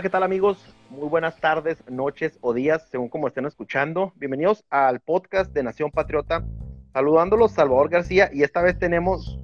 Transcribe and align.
Hola, 0.00 0.08
¿qué 0.08 0.12
tal 0.12 0.22
amigos? 0.22 0.74
Muy 0.88 1.10
buenas 1.10 1.36
tardes, 1.36 1.84
noches 1.86 2.38
o 2.40 2.54
días, 2.54 2.88
según 2.90 3.10
como 3.10 3.28
estén 3.28 3.44
escuchando. 3.44 4.14
Bienvenidos 4.16 4.64
al 4.70 5.00
podcast 5.00 5.52
de 5.52 5.62
Nación 5.62 5.90
Patriota. 5.90 6.42
Saludándolos, 6.94 7.52
Salvador 7.52 7.90
García, 7.90 8.30
y 8.32 8.42
esta 8.42 8.62
vez 8.62 8.78
tenemos 8.78 9.38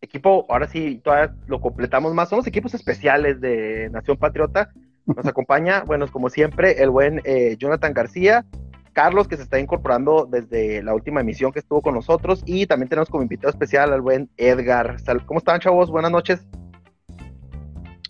equipo, 0.00 0.46
ahora 0.48 0.68
sí, 0.68 1.00
todavía 1.02 1.34
lo 1.48 1.60
completamos 1.60 2.14
más. 2.14 2.28
Son 2.28 2.36
los 2.36 2.46
equipos 2.46 2.74
especiales 2.74 3.40
de 3.40 3.90
Nación 3.90 4.18
Patriota. 4.18 4.70
Nos 5.04 5.26
acompaña, 5.26 5.82
bueno, 5.84 6.06
como 6.06 6.30
siempre, 6.30 6.80
el 6.80 6.90
buen 6.90 7.20
eh, 7.24 7.56
Jonathan 7.58 7.92
García, 7.92 8.46
Carlos, 8.92 9.26
que 9.26 9.36
se 9.36 9.42
está 9.42 9.58
incorporando 9.58 10.28
desde 10.30 10.80
la 10.84 10.94
última 10.94 11.22
emisión 11.22 11.50
que 11.50 11.58
estuvo 11.58 11.82
con 11.82 11.96
nosotros, 11.96 12.44
y 12.46 12.68
también 12.68 12.88
tenemos 12.88 13.08
como 13.08 13.24
invitado 13.24 13.50
especial 13.50 13.92
al 13.92 14.00
buen 14.00 14.30
Edgar. 14.36 14.98
¿Cómo 15.26 15.38
están, 15.38 15.58
chavos? 15.58 15.90
Buenas 15.90 16.12
noches. 16.12 16.46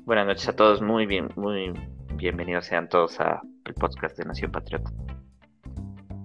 Buenas 0.04 0.26
noches 0.26 0.48
a 0.48 0.56
todos, 0.56 0.82
muy 0.82 1.06
bien, 1.06 1.28
muy 1.36 1.72
bienvenidos 2.16 2.66
sean 2.66 2.88
todos 2.88 3.20
al 3.20 3.38
podcast 3.78 4.18
de 4.18 4.24
Nación 4.24 4.50
Patriota. 4.50 4.90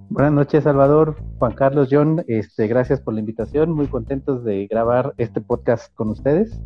Buenas 0.09 0.34
noches, 0.34 0.64
Salvador, 0.64 1.16
Juan 1.38 1.53
Carlos, 1.53 1.89
John, 1.92 2.25
este, 2.28 2.67
gracias 2.67 3.00
por 3.00 3.14
la 3.14 3.19
invitación, 3.19 3.72
muy 3.72 3.86
contentos 3.86 4.44
de 4.44 4.66
grabar 4.66 5.14
este 5.17 5.42
podcast 5.42 5.94
con 5.94 6.09
ustedes. 6.09 6.59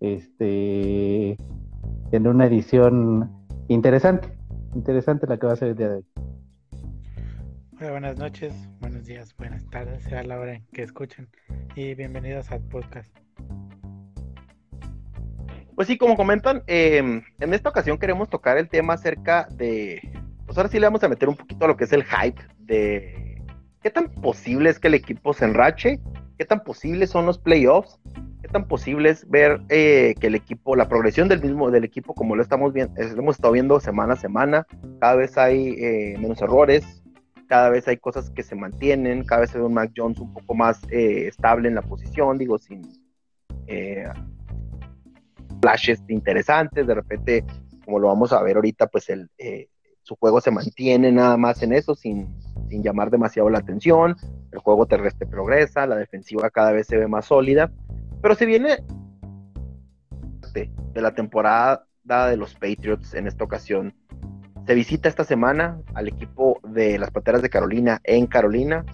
Este, 0.00 1.36
en 2.10 2.26
una 2.26 2.46
edición 2.46 3.30
interesante, 3.68 4.36
interesante 4.74 5.28
la 5.28 5.38
que 5.38 5.46
va 5.46 5.52
a 5.52 5.56
ser 5.56 5.68
el 5.68 5.76
día 5.76 5.90
de 5.90 5.94
hoy. 5.98 6.06
Hola, 7.78 7.90
buenas 7.92 8.18
noches, 8.18 8.68
buenos 8.80 9.04
días, 9.04 9.32
buenas 9.36 9.64
tardes, 9.70 10.02
sea 10.02 10.24
la 10.24 10.40
hora 10.40 10.54
en 10.54 10.66
que 10.72 10.82
escuchen 10.82 11.28
y 11.76 11.94
bienvenidos 11.94 12.50
al 12.50 12.62
podcast. 12.62 13.16
Pues 15.82 15.88
sí, 15.88 15.98
como 15.98 16.16
comentan, 16.16 16.62
em, 16.68 17.22
en 17.40 17.54
esta 17.54 17.68
ocasión 17.68 17.98
queremos 17.98 18.30
tocar 18.30 18.56
el 18.56 18.68
tema 18.68 18.92
acerca 18.92 19.48
de. 19.50 20.00
Pues 20.46 20.56
ahora 20.56 20.70
sí 20.70 20.78
le 20.78 20.86
vamos 20.86 21.02
a 21.02 21.08
meter 21.08 21.28
un 21.28 21.34
poquito 21.34 21.64
a 21.64 21.66
lo 21.66 21.76
que 21.76 21.82
es 21.82 21.92
el 21.92 22.04
hype 22.04 22.40
de 22.60 23.42
qué 23.82 23.90
tan 23.90 24.08
posible 24.08 24.70
es 24.70 24.78
que 24.78 24.86
el 24.86 24.94
equipo 24.94 25.32
se 25.32 25.44
enrache, 25.44 25.98
qué 26.38 26.44
tan 26.44 26.62
posibles 26.62 27.10
son 27.10 27.26
los 27.26 27.40
playoffs, 27.40 27.98
qué 28.42 28.46
tan 28.46 28.68
posible 28.68 29.10
es 29.10 29.28
ver 29.28 29.60
eh, 29.70 30.14
que 30.20 30.28
el 30.28 30.36
equipo, 30.36 30.76
la 30.76 30.88
progresión 30.88 31.26
del 31.26 31.42
mismo 31.42 31.68
del 31.72 31.82
equipo, 31.82 32.14
como 32.14 32.36
lo 32.36 32.42
estamos 32.42 32.72
viendo, 32.72 32.94
hemos 33.02 33.34
estado 33.34 33.52
viendo 33.52 33.80
semana 33.80 34.12
a 34.12 34.16
semana, 34.16 34.68
cada 35.00 35.16
vez 35.16 35.36
hay 35.36 35.70
eh, 35.78 36.16
menos 36.20 36.40
errores, 36.42 37.02
cada 37.48 37.70
vez 37.70 37.88
hay 37.88 37.96
cosas 37.96 38.30
que 38.30 38.44
se 38.44 38.54
mantienen, 38.54 39.24
cada 39.24 39.40
vez 39.40 39.50
se 39.50 39.58
ve 39.58 39.64
un 39.64 39.74
Mac 39.74 39.90
Jones 39.96 40.20
un 40.20 40.32
poco 40.32 40.54
más 40.54 40.80
eh, 40.92 41.26
estable 41.26 41.66
en 41.66 41.74
la 41.74 41.82
posición, 41.82 42.38
digo, 42.38 42.56
sin 42.56 42.82
flashes 45.62 46.02
interesantes, 46.08 46.86
de 46.86 46.94
repente, 46.94 47.44
como 47.84 48.00
lo 48.00 48.08
vamos 48.08 48.32
a 48.32 48.42
ver 48.42 48.56
ahorita, 48.56 48.88
pues 48.88 49.08
el, 49.08 49.30
eh, 49.38 49.68
su 50.02 50.16
juego 50.16 50.40
se 50.40 50.50
mantiene 50.50 51.12
nada 51.12 51.36
más 51.36 51.62
en 51.62 51.72
eso, 51.72 51.94
sin, 51.94 52.28
sin 52.68 52.82
llamar 52.82 53.10
demasiado 53.10 53.48
la 53.48 53.60
atención, 53.60 54.16
el 54.50 54.58
juego 54.58 54.86
terrestre 54.86 55.26
progresa, 55.26 55.86
la 55.86 55.96
defensiva 55.96 56.50
cada 56.50 56.72
vez 56.72 56.88
se 56.88 56.96
ve 56.96 57.06
más 57.06 57.26
sólida, 57.26 57.72
pero 58.20 58.34
se 58.34 58.44
viene 58.44 58.78
de 60.52 61.00
la 61.00 61.14
temporada 61.14 61.86
de 62.04 62.36
los 62.36 62.54
Patriots 62.54 63.14
en 63.14 63.26
esta 63.26 63.44
ocasión. 63.44 63.94
Se 64.66 64.74
visita 64.74 65.08
esta 65.08 65.24
semana 65.24 65.80
al 65.94 66.08
equipo 66.08 66.60
de 66.68 66.98
las 66.98 67.10
Pateras 67.10 67.42
de 67.42 67.48
Carolina 67.48 68.00
en 68.04 68.26
Carolina. 68.26 68.84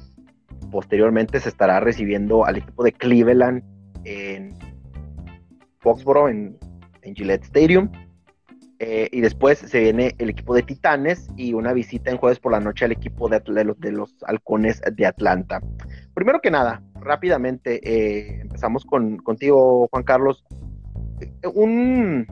Posteriormente 0.70 1.40
se 1.40 1.48
estará 1.48 1.80
recibiendo 1.80 2.44
al 2.44 2.58
equipo 2.58 2.84
de 2.84 2.92
Cleveland 2.92 3.62
en 4.04 4.56
Foxborough 5.80 6.28
en, 6.28 6.58
Gillette 7.14 7.44
Stadium. 7.44 7.90
Eh, 8.80 9.08
y 9.10 9.20
después 9.20 9.58
se 9.58 9.80
viene 9.80 10.14
el 10.18 10.30
equipo 10.30 10.54
de 10.54 10.62
Titanes 10.62 11.28
y 11.36 11.52
una 11.52 11.72
visita 11.72 12.12
en 12.12 12.16
jueves 12.16 12.38
por 12.38 12.52
la 12.52 12.60
noche 12.60 12.84
al 12.84 12.92
equipo 12.92 13.28
de, 13.28 13.42
los, 13.64 13.80
de 13.80 13.92
los, 13.92 14.14
halcones 14.24 14.80
de 14.92 15.06
Atlanta. 15.06 15.60
Primero 16.14 16.40
que 16.40 16.50
nada, 16.50 16.82
rápidamente, 16.94 17.80
eh, 17.82 18.40
empezamos 18.42 18.84
con, 18.84 19.16
contigo, 19.18 19.88
Juan 19.90 20.04
Carlos. 20.04 20.44
Un, 21.54 22.26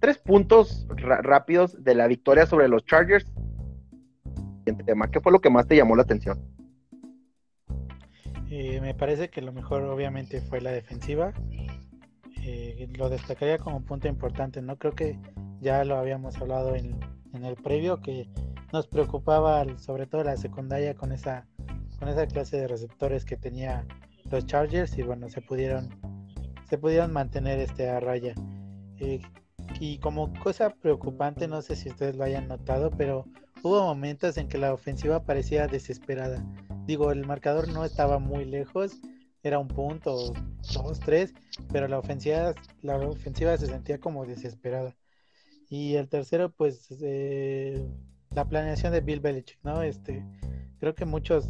tres 0.00 0.18
puntos 0.18 0.86
rápidos 0.96 1.82
de 1.84 1.94
la 1.94 2.08
victoria 2.08 2.46
sobre 2.46 2.68
los 2.68 2.84
Chargers. 2.84 3.26
¿Qué 4.64 5.20
fue 5.20 5.32
lo 5.32 5.40
que 5.40 5.50
más 5.50 5.68
te 5.68 5.76
llamó 5.76 5.94
la 5.94 6.02
atención? 6.02 6.40
Eh, 8.50 8.80
me 8.80 8.94
parece 8.94 9.28
que 9.28 9.42
lo 9.42 9.52
mejor 9.52 9.82
obviamente 9.82 10.40
fue 10.40 10.60
la 10.60 10.70
defensiva. 10.70 11.32
Eh, 12.48 12.88
lo 12.96 13.08
destacaría 13.08 13.58
como 13.58 13.80
punto 13.80 14.06
importante, 14.06 14.62
¿no? 14.62 14.76
Creo 14.78 14.94
que 14.94 15.18
ya 15.60 15.84
lo 15.84 15.96
habíamos 15.96 16.36
hablado 16.36 16.76
en, 16.76 16.96
el 17.32 17.56
previo, 17.56 18.00
que 18.00 18.28
nos 18.72 18.86
preocupaba 18.86 19.66
sobre 19.78 20.06
todo 20.06 20.22
la 20.22 20.36
secundaria 20.36 20.94
con 20.94 21.10
esa, 21.10 21.44
con 21.98 22.08
esa 22.08 22.24
clase 22.28 22.56
de 22.56 22.68
receptores 22.68 23.24
que 23.24 23.36
tenía 23.36 23.84
los 24.30 24.46
Chargers 24.46 24.96
y 24.96 25.02
bueno, 25.02 25.28
se 25.28 25.42
pudieron, 25.42 25.88
se 26.70 26.78
pudieron 26.78 27.12
mantener 27.12 27.58
este 27.58 27.90
a 27.90 27.98
raya. 27.98 28.34
Eh, 29.00 29.20
y 29.80 29.98
como 29.98 30.32
cosa 30.34 30.70
preocupante, 30.70 31.48
no 31.48 31.62
sé 31.62 31.74
si 31.74 31.88
ustedes 31.88 32.14
lo 32.14 32.22
hayan 32.22 32.46
notado, 32.46 32.92
pero 32.92 33.24
hubo 33.64 33.82
momentos 33.82 34.38
en 34.38 34.46
que 34.46 34.56
la 34.56 34.72
ofensiva 34.72 35.24
parecía 35.24 35.66
desesperada. 35.66 36.44
Digo, 36.86 37.10
el 37.10 37.26
marcador 37.26 37.66
no 37.68 37.84
estaba 37.84 38.20
muy 38.20 38.44
lejos 38.44 39.00
era 39.46 39.58
un 39.58 39.68
punto, 39.68 40.32
dos, 40.74 41.00
tres, 41.00 41.32
pero 41.72 41.88
la 41.88 41.98
ofensiva, 41.98 42.52
la 42.82 42.96
ofensiva 42.96 43.56
se 43.56 43.66
sentía 43.66 43.98
como 43.98 44.26
desesperada. 44.26 44.96
Y 45.68 45.94
el 45.94 46.08
tercero, 46.08 46.50
pues, 46.50 46.88
eh, 47.02 47.86
la 48.30 48.44
planeación 48.44 48.92
de 48.92 49.00
Bill 49.00 49.20
Belichick, 49.20 49.58
¿no? 49.62 49.82
Este, 49.82 50.24
creo 50.78 50.94
que 50.94 51.04
muchos 51.04 51.48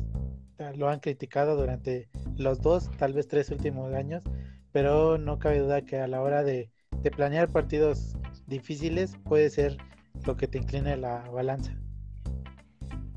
lo 0.77 0.89
han 0.89 1.01
criticado 1.01 1.57
durante 1.57 2.09
los 2.37 2.61
dos, 2.61 2.91
tal 2.97 3.13
vez 3.13 3.29
tres 3.29 3.51
últimos 3.51 3.93
años, 3.95 4.25
pero 4.73 5.19
no 5.19 5.39
cabe 5.39 5.59
duda 5.59 5.83
que 5.83 5.99
a 5.99 6.07
la 6.07 6.23
hora 6.23 6.43
de, 6.43 6.71
de 7.03 7.11
planear 7.11 7.49
partidos 7.49 8.17
difíciles 8.47 9.17
puede 9.25 9.51
ser 9.51 9.77
lo 10.25 10.37
que 10.37 10.49
te 10.49 10.59
incline 10.59 10.97
la 10.97 11.29
balanza. 11.31 11.77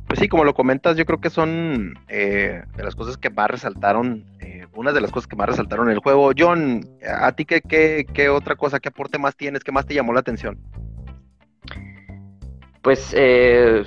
Pues 0.07 0.19
sí, 0.19 0.27
como 0.27 0.43
lo 0.43 0.55
comentas, 0.55 0.97
yo 0.97 1.05
creo 1.05 1.21
que 1.21 1.29
son 1.29 1.93
eh, 2.07 2.63
de 2.75 2.83
las 2.83 2.95
cosas 2.95 3.17
que 3.17 3.29
más 3.29 3.49
resaltaron 3.51 4.25
una 4.79 4.93
de 4.93 5.01
las 5.01 5.11
cosas 5.11 5.27
que 5.27 5.35
más 5.35 5.49
resaltaron 5.49 5.87
en 5.87 5.95
el 5.95 5.99
juego. 5.99 6.31
John, 6.37 6.81
¿a 7.05 7.33
ti 7.33 7.43
qué, 7.43 7.61
qué, 7.61 8.29
otra 8.29 8.55
cosa, 8.55 8.79
qué 8.79 8.87
aporte 8.87 9.19
más 9.19 9.35
tienes, 9.35 9.61
qué 9.61 9.73
más 9.73 9.85
te 9.85 9.93
llamó 9.93 10.13
la 10.13 10.21
atención? 10.21 10.57
Pues 12.81 13.13
eh, 13.15 13.83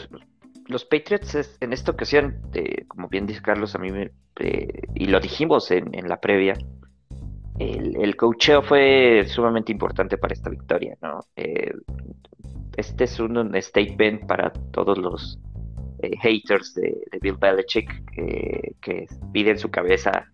los 0.66 0.84
Patriots 0.84 1.56
en 1.60 1.72
esta 1.72 1.92
ocasión, 1.92 2.42
eh, 2.52 2.84
como 2.88 3.08
bien 3.08 3.26
dice 3.26 3.40
Carlos, 3.40 3.74
a 3.74 3.78
mí 3.78 3.90
me, 3.90 4.12
eh, 4.38 4.82
y 4.94 5.06
lo 5.06 5.18
dijimos 5.18 5.70
en, 5.70 5.90
la 6.06 6.20
previa, 6.20 6.58
el, 7.58 7.96
el, 7.96 8.14
coacheo 8.14 8.62
fue 8.62 9.24
sumamente 9.26 9.72
importante 9.72 10.18
para 10.18 10.34
esta 10.34 10.50
victoria, 10.50 10.98
¿no? 11.00 11.20
este 12.76 13.04
es 13.04 13.18
un 13.18 13.54
statement 13.60 14.26
para 14.26 14.52
todos 14.72 14.98
los 14.98 15.38
haters 16.20 16.74
de, 16.74 17.18
Bill 17.20 17.36
Belichick 17.36 17.88
que 18.80 19.06
piden 19.32 19.58
su 19.58 19.70
cabeza 19.70 20.32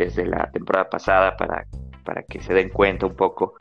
desde 0.00 0.26
la 0.26 0.50
temporada 0.50 0.88
pasada 0.88 1.36
para, 1.36 1.66
para 2.04 2.22
que 2.22 2.40
se 2.40 2.54
den 2.54 2.70
cuenta 2.70 3.06
un 3.06 3.14
poco 3.14 3.54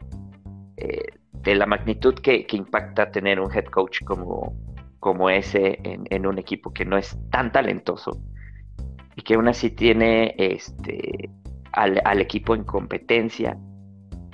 eh, 0.78 1.06
de 1.34 1.56
la 1.56 1.66
magnitud 1.66 2.16
que, 2.16 2.46
impacta 2.52 3.12
tener 3.12 3.40
un 3.40 3.54
head 3.54 3.66
coach 3.66 4.04
como, 4.04 4.56
como 5.00 5.30
ese 5.30 5.80
en, 5.84 6.26
un 6.26 6.38
equipo 6.38 6.74
que 6.74 6.86
no 6.86 6.98
es 6.98 7.18
tan 7.30 7.52
talentoso 7.52 8.22
y 9.16 9.22
que 9.22 9.36
aún 9.36 9.48
así 9.48 9.70
tiene 9.70 10.36
este, 10.38 11.30
al, 11.72 12.22
equipo 12.22 12.56
en 12.56 12.64
competencia 12.64 13.58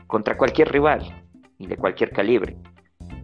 contra 0.08 0.38
cualquier 0.38 0.72
rival 0.72 1.26
y 1.58 1.68
de 1.68 1.78
cualquier 1.78 2.12
calibre. 2.12 2.58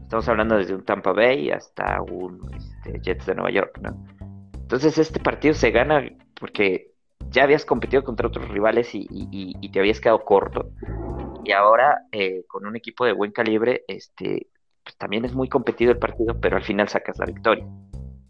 Estamos 0.02 0.28
hablando 0.28 0.58
desde 0.58 0.76
un 0.76 0.84
Tampa 0.84 1.14
Bay 1.14 1.52
hasta 1.52 2.02
un 2.02 2.40
este, 2.56 3.00
Jets 3.02 3.26
de 3.26 3.36
Nueva 3.36 3.52
York, 3.52 3.80
¿no? 3.82 4.06
Entonces 4.54 4.98
este 4.98 5.20
partido 5.20 5.54
se 5.54 5.72
gana 5.72 6.04
porque 6.40 6.91
ya 7.32 7.44
habías 7.44 7.66
competido 7.66 8.04
contra 8.04 8.28
otros 8.28 8.50
rivales 8.50 8.90
y, 8.94 9.70
te 9.72 9.80
habías 9.80 10.00
quedado 10.00 10.24
corto. 10.24 10.70
Y 11.44 11.54
ahora, 11.54 12.06
eh, 12.12 12.44
con 12.48 12.66
un 12.66 12.76
equipo 12.76 13.06
de 13.06 13.14
buen 13.14 13.32
calibre, 13.32 13.84
este, 13.88 14.48
pues 14.84 14.96
también 14.98 15.26
es 15.26 15.34
muy 15.34 15.48
competido 15.50 15.92
el 15.92 15.98
partido, 15.98 16.40
pero 16.40 16.58
al 16.58 16.64
final 16.64 16.88
sacas 16.90 17.18
la 17.18 17.26
victoria. 17.26 17.66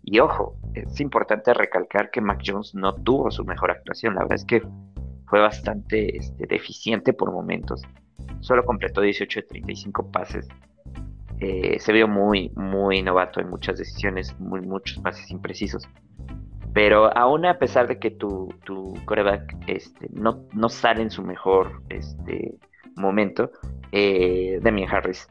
Y 0.03 0.19
ojo, 0.19 0.55
es 0.73 0.99
importante 0.99 1.53
recalcar 1.53 2.11
que 2.11 2.21
Mac 2.21 2.41
Jones 2.45 2.73
no 2.75 2.95
tuvo 2.95 3.31
su 3.31 3.43
mejor 3.43 3.71
actuación. 3.71 4.15
La 4.15 4.21
verdad 4.21 4.35
es 4.35 4.45
que 4.45 4.61
fue 5.27 5.39
bastante 5.39 6.17
este, 6.17 6.45
deficiente 6.47 7.13
por 7.13 7.31
momentos. 7.31 7.81
Solo 8.39 8.65
completó 8.65 9.01
18 9.01 9.41
de 9.41 9.47
35 9.47 10.11
pases. 10.11 10.47
Eh, 11.39 11.79
se 11.79 11.91
vio 11.91 12.07
muy, 12.07 12.51
muy 12.55 13.01
novato 13.01 13.39
en 13.39 13.49
muchas 13.49 13.77
decisiones, 13.77 14.39
muy, 14.39 14.61
muchos 14.61 14.99
pases 14.99 15.31
imprecisos. 15.31 15.87
Pero 16.73 17.15
aún 17.17 17.45
a 17.45 17.59
pesar 17.59 17.87
de 17.87 17.99
que 17.99 18.11
tu, 18.11 18.53
tu 18.63 18.93
coreback 19.05 19.55
este, 19.67 20.07
no, 20.11 20.45
no 20.53 20.69
sale 20.69 21.01
en 21.01 21.11
su 21.11 21.21
mejor 21.21 21.81
este, 21.89 22.55
momento, 22.95 23.51
eh, 23.91 24.59
Demian 24.61 24.89
Harris 24.89 25.27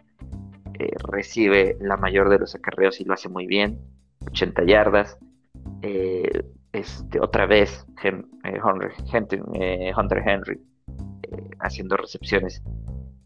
eh, 0.78 0.90
recibe 1.10 1.76
la 1.80 1.96
mayor 1.96 2.28
de 2.28 2.38
los 2.38 2.54
acarreos 2.54 3.00
y 3.00 3.04
lo 3.04 3.14
hace 3.14 3.28
muy 3.28 3.46
bien, 3.46 3.78
80 4.26 4.64
yardas. 4.64 5.18
Eh, 5.82 6.42
este, 6.72 7.20
otra 7.20 7.46
vez 7.46 7.86
Hunter, 8.04 8.92
Henry 10.26 10.60
haciendo 11.60 11.96
recepciones 11.96 12.62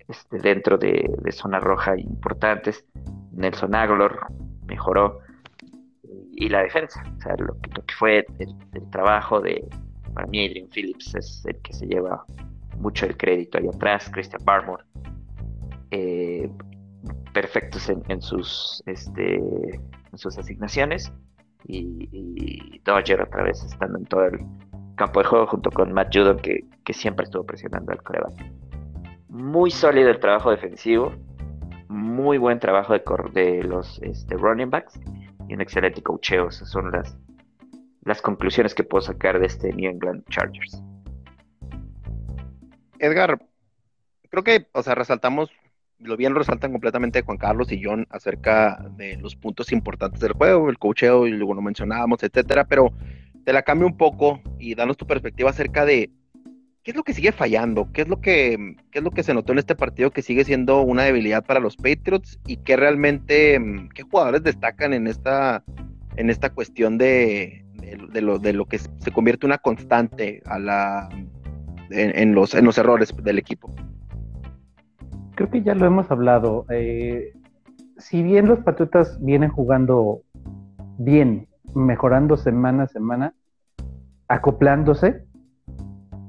este, 0.09 0.39
dentro 0.39 0.79
de, 0.79 1.11
zona 1.31 1.61
roja 1.61 1.99
importantes. 1.99 2.85
Nelson 3.33 3.75
Aguilar 3.75 4.29
mejoró 4.67 5.21
y 6.37 6.49
la 6.49 6.63
defensa. 6.63 7.03
O 7.19 7.21
sea, 7.21 7.35
lo, 7.39 7.57
que 7.61 7.95
fue 7.97 8.27
el, 8.39 8.91
trabajo 8.91 9.41
de, 9.41 9.67
para 10.15 10.27
mí, 10.27 10.47
Adrian 10.47 10.69
Phillips 10.69 11.15
es 11.15 11.45
el 11.47 11.57
que 11.63 11.73
se 11.73 11.87
lleva 11.87 12.25
mucho 12.79 13.07
el 13.07 13.17
crédito 13.17 13.59
ahí 13.59 13.69
atrás, 13.69 14.11
Christian 14.13 14.43
Barmore. 14.45 14.85
Eh, 15.91 16.51
perfectos 17.33 17.89
en, 17.89 18.23
sus 18.23 18.83
este, 18.87 19.37
en 19.37 20.19
sus 20.19 20.39
asignaciones 20.39 21.13
y, 21.67 22.81
Dodger 22.85 23.23
otra 23.23 23.43
vez 23.43 23.63
estando 23.65 23.99
en 23.99 24.05
todo 24.05 24.27
el 24.27 24.41
campo 24.97 25.21
de 25.21 25.27
juego 25.27 25.47
junto 25.47 25.71
con 25.71 25.93
Matt 25.93 26.15
Judon 26.15 26.39
que, 26.39 26.65
siempre 26.93 27.25
estuvo 27.25 27.45
presionando 27.45 27.93
al 27.93 28.03
coreback. 28.03 28.35
Muy 29.29 29.71
sólido 29.71 30.11
el 30.11 30.21
trabajo 30.21 30.51
defensivo, 30.51 31.13
muy 31.89 32.39
buen 32.39 32.61
trabajo 32.61 32.93
de, 32.93 33.03
de 33.33 33.63
los 33.65 34.01
este, 34.03 34.37
running 34.37 34.71
backs 34.71 35.01
y 35.49 35.55
un 35.55 35.61
excelente 35.61 36.03
coacheo. 36.03 36.49
Esas 36.49 36.71
son 36.71 36.91
las, 36.91 37.17
las 38.03 38.21
conclusiones 38.23 38.75
que 38.75 38.85
puedo 38.85 39.03
sacar 39.03 39.39
de 39.39 39.47
este 39.47 39.73
New 39.73 39.91
England 39.91 40.25
Chargers. 40.29 40.83
Edgar, 42.99 43.39
creo 44.31 44.45
que, 44.45 44.67
o 44.73 44.83
sea, 44.83 44.95
resaltamos, 44.95 45.51
lo 45.99 46.17
bien 46.17 46.35
resaltan 46.35 46.73
completamente 46.73 47.23
Juan 47.23 47.39
Carlos 47.39 47.71
y 47.73 47.83
John 47.83 48.07
acerca 48.11 48.85
de 48.97 49.17
los 49.17 49.37
puntos 49.37 49.73
importantes 49.73 50.21
del 50.21 50.33
juego, 50.33 50.71
el 50.71 50.79
coacheo, 50.79 51.27
y 51.27 51.31
luego 51.31 51.55
lo 51.55 51.63
mencionábamos, 51.63 52.23
etcétera, 52.23 52.65
pero 52.65 52.93
te 53.45 53.53
la 53.53 53.63
cambio 53.63 53.87
un 53.87 53.97
poco 53.97 54.41
y 54.59 54.75
danos 54.75 54.97
tu 54.97 55.07
perspectiva 55.07 55.51
acerca 55.51 55.85
de 55.85 56.11
qué 56.85 56.91
es 56.91 56.97
lo 56.97 57.03
que 57.03 57.15
sigue 57.15 57.33
fallando, 57.33 57.91
qué 57.93 58.03
es 58.03 58.09
lo 58.09 58.21
que, 58.21 58.77
qué 58.91 58.99
es 58.99 59.05
lo 59.05 59.11
que 59.11 59.23
se 59.23 59.33
notó 59.33 59.53
en 59.53 59.59
este 59.59 59.75
partido 59.75 60.11
que 60.11 60.21
sigue 60.21 60.45
siendo 60.45 60.83
una 60.83 61.03
debilidad 61.03 61.43
para 61.43 61.59
los 61.59 61.77
Patriots 61.77 62.39
y 62.47 62.59
qué 62.59 62.77
realmente, 62.77 63.59
qué 63.95 64.03
jugadores 64.03 64.43
destacan 64.43 64.93
en 64.93 65.07
esta, 65.07 65.65
en 66.17 66.29
esta 66.29 66.51
cuestión 66.51 66.99
de, 66.99 67.65
de, 68.13 68.21
lo, 68.21 68.39
de 68.39 68.53
lo 68.53 68.67
que 68.67 68.79
se 68.79 69.11
convierte 69.13 69.47
una 69.47 69.57
constante 69.57 70.43
a 70.45 70.59
la 70.59 71.09
en, 71.91 72.35
los, 72.35 72.55
en 72.55 72.67
los 72.67 72.77
errores 72.77 73.15
del 73.23 73.39
equipo. 73.39 73.73
Creo 75.37 75.51
que 75.51 75.63
ya 75.63 75.75
lo 75.75 75.87
hemos 75.87 76.11
hablado. 76.11 76.67
Eh, 76.69 77.33
si 77.97 78.23
bien 78.23 78.47
los 78.47 78.61
Patriotas 78.61 79.19
vienen 79.25 79.49
jugando 79.49 80.21
bien, 80.99 81.49
mejorando 81.75 82.37
semana 82.37 82.85
a 82.85 82.89
semana, 82.89 83.35
acoplándose, 84.29 85.25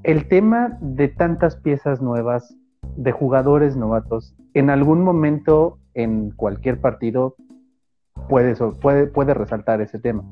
el 0.05 0.27
tema 0.27 0.77
de 0.81 1.07
tantas 1.07 1.55
piezas 1.55 1.99
nuevas, 1.99 2.55
de 2.95 3.11
jugadores 3.11 3.75
novatos, 3.75 4.35
en 4.53 4.69
algún 4.69 5.03
momento 5.03 5.79
en 5.95 6.29
cualquier 6.29 6.79
partido 6.79 7.35
puede, 8.29 8.53
resaltar 9.33 9.81
ese 9.81 9.97
tema. 9.97 10.23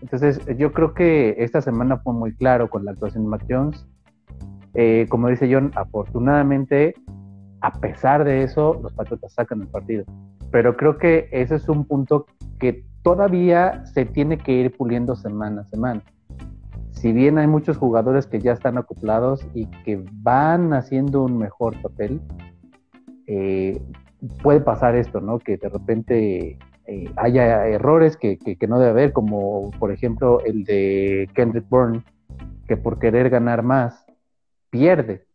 Entonces, 0.00 0.40
yo 0.56 0.72
creo 0.72 0.94
que 0.94 1.36
esta 1.38 1.60
semana 1.60 1.98
fue 1.98 2.14
muy 2.14 2.34
claro 2.34 2.70
con 2.70 2.86
la 2.86 2.92
actuación 2.92 3.24
de 3.24 3.28
Mac 3.28 3.44
Jones. 3.48 3.86
Eh, 4.72 5.06
como 5.10 5.28
dice 5.28 5.52
John, 5.52 5.72
afortunadamente, 5.74 6.94
a 7.60 7.72
pesar 7.72 8.24
de 8.24 8.44
eso, 8.44 8.80
los 8.82 8.94
Patriotas 8.94 9.34
sacan 9.34 9.60
el 9.60 9.68
partido. 9.68 10.04
Pero 10.50 10.74
creo 10.74 10.96
que 10.96 11.28
ese 11.32 11.56
es 11.56 11.68
un 11.68 11.84
punto 11.84 12.26
que 12.58 12.86
todavía 13.02 13.84
se 13.84 14.06
tiene 14.06 14.38
que 14.38 14.52
ir 14.52 14.74
puliendo 14.74 15.16
semana 15.16 15.62
a 15.62 15.64
semana. 15.64 16.02
Si 17.06 17.12
bien 17.12 17.38
hay 17.38 17.46
muchos 17.46 17.76
jugadores 17.76 18.26
que 18.26 18.40
ya 18.40 18.50
están 18.50 18.78
acoplados 18.78 19.46
y 19.54 19.66
que 19.84 20.02
van 20.10 20.72
haciendo 20.72 21.22
un 21.22 21.38
mejor 21.38 21.80
papel, 21.80 22.20
eh, 23.28 23.80
puede 24.42 24.60
pasar 24.60 24.96
esto, 24.96 25.20
¿no? 25.20 25.38
Que 25.38 25.56
de 25.56 25.68
repente 25.68 26.58
eh, 26.86 27.10
haya 27.14 27.68
errores 27.68 28.16
que, 28.16 28.36
no 28.68 28.80
debe 28.80 28.90
haber, 28.90 29.12
como 29.12 29.70
por 29.78 29.92
ejemplo 29.92 30.40
el 30.44 30.64
de 30.64 31.30
Kendrick 31.32 31.68
Bourne, 31.68 32.02
que 32.66 32.76
por 32.76 32.98
querer 32.98 33.30
ganar 33.30 33.62
más 33.62 34.04
pierde. 34.70 35.28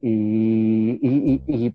Y, 0.00 1.74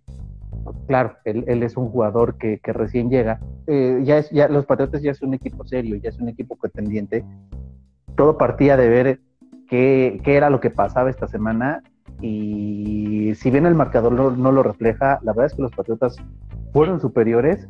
claro, 0.88 1.18
él, 1.24 1.62
es 1.62 1.78
un 1.78 1.90
jugador 1.90 2.40
que, 2.40 2.60
recién 2.64 3.12
llega. 3.12 3.40
Eh, 3.68 4.02
ya, 4.04 4.18
es, 4.18 4.32
ya 4.32 4.48
los 4.48 4.66
Patriotas 4.66 5.04
ya 5.04 5.12
es 5.12 5.22
un 5.22 5.36
equipo 5.36 5.64
serio, 5.68 5.98
ya 5.98 6.10
es 6.10 6.18
un 6.18 6.30
equipo 6.30 6.56
pretendiente. 6.56 7.24
Todo 8.16 8.40
partía 8.40 8.76
de 8.76 8.90
ver 8.90 9.20
qué, 9.68 10.22
era 10.26 10.50
lo 10.50 10.60
que 10.60 10.70
pasaba 10.70 11.10
esta 11.10 11.28
semana. 11.28 11.84
Y 12.22 13.34
si 13.36 13.52
bien 13.52 13.66
el 13.66 13.76
marcador 13.76 14.14
no, 14.14 14.52
lo 14.52 14.64
refleja, 14.64 15.20
la 15.22 15.34
verdad 15.34 15.48
es 15.48 15.54
que 15.54 15.62
los 15.62 15.72
Patriotas 15.72 16.16
fueron 16.72 17.00
superiores 17.00 17.68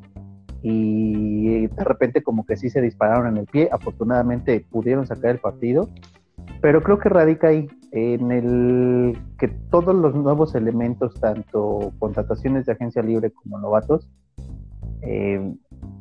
y 0.62 1.68
de 1.68 1.84
repente 1.84 2.24
como 2.24 2.46
que 2.46 2.58
sí 2.58 2.70
se 2.70 2.82
dispararon 2.82 3.28
en 3.28 3.38
el 3.38 3.46
pie. 3.46 3.70
Afortunadamente 3.72 4.66
pudieron 4.70 5.08
sacar 5.08 5.32
el 5.32 5.40
partido 5.40 5.90
pero 6.62 6.82
creo 6.82 7.00
que 7.00 7.10
radica 7.10 7.50
ahí, 7.50 7.68
en 7.92 8.32
el 8.32 9.18
que 9.38 9.48
todos 9.48 9.96
los 9.96 10.16
nuevos 10.16 10.56
elementos, 10.56 11.14
tanto 11.20 11.94
contrataciones 12.00 12.66
de 12.66 12.74
agencia 12.74 13.02
libre 13.02 13.32
como 13.32 13.60
novatos, 13.60 14.10
eh, 15.02 15.54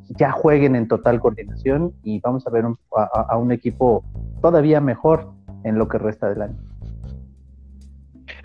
ya 0.09 0.33
jueguen 0.33 0.75
en 0.75 0.89
total 0.89 1.21
coordinación 1.21 1.93
y 2.03 2.21
vamos 2.21 2.47
a 2.47 2.51
ver 2.51 2.65
a, 2.97 3.37
un 3.37 3.53
equipo 3.53 4.05
todavía 4.41 4.81
mejor 4.81 5.33
en 5.65 5.79
lo 5.79 5.89
que 5.89 5.99
resta 5.99 6.29
del 6.29 6.43
año. 6.43 6.57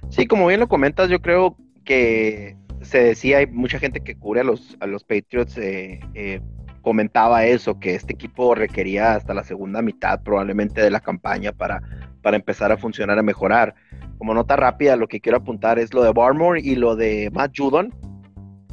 Sí, 0.09 0.25
como 0.25 0.47
bien 0.47 0.59
lo 0.59 0.67
comentas, 0.67 1.09
yo 1.09 1.21
creo 1.21 1.55
que 1.85 2.57
se 2.81 3.03
decía, 3.03 3.38
hay 3.39 3.47
mucha 3.47 3.79
gente 3.79 4.01
que 4.01 4.15
cubre 4.15 4.41
a 4.41 4.43
los, 4.43 4.77
a 4.79 4.88
los 4.88 5.03
Patriots, 5.03 5.57
eh, 5.57 5.99
eh, 6.15 6.41
comentaba 6.81 7.45
eso, 7.45 7.79
que 7.79 7.93
este 7.93 8.13
equipo 8.13 8.55
requería 8.55 9.13
hasta 9.13 9.33
la 9.33 9.43
segunda 9.43 9.81
mitad 9.81 10.23
probablemente 10.23 10.81
de 10.81 10.89
la 10.89 11.01
campaña 11.01 11.51
para 11.51 11.81
para 12.21 12.38
empezar 12.38 12.71
a 12.71 12.77
funcionar, 12.77 13.17
a 13.19 13.23
mejorar. 13.23 13.75
Como 14.17 14.33
nota 14.33 14.55
rápida, 14.55 14.95
lo 14.95 15.07
que 15.07 15.21
quiero 15.21 15.38
apuntar 15.38 15.79
es 15.79 15.93
lo 15.93 16.03
de 16.03 16.11
Barmore 16.11 16.61
y 16.61 16.75
lo 16.75 16.95
de 16.95 17.29
Matt 17.33 17.53
Judon. 17.57 17.93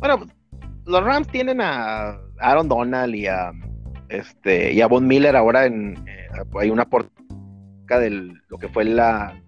Bueno, 0.00 0.26
los 0.84 1.04
Rams 1.04 1.28
tienen 1.28 1.60
a 1.60 2.18
Aaron 2.38 2.68
Donald 2.68 3.14
y 3.14 3.26
a 3.26 3.52
este 4.08 4.72
y 4.72 4.80
a 4.80 4.86
Von 4.86 5.06
Miller 5.06 5.34
ahora 5.34 5.66
en 5.66 5.96
eh, 6.06 6.28
hay 6.60 6.70
una 6.70 6.84
porca 7.86 8.00
de 8.00 8.10
lo 8.10 8.58
que 8.58 8.68
fue 8.68 8.84
la, 8.84 9.40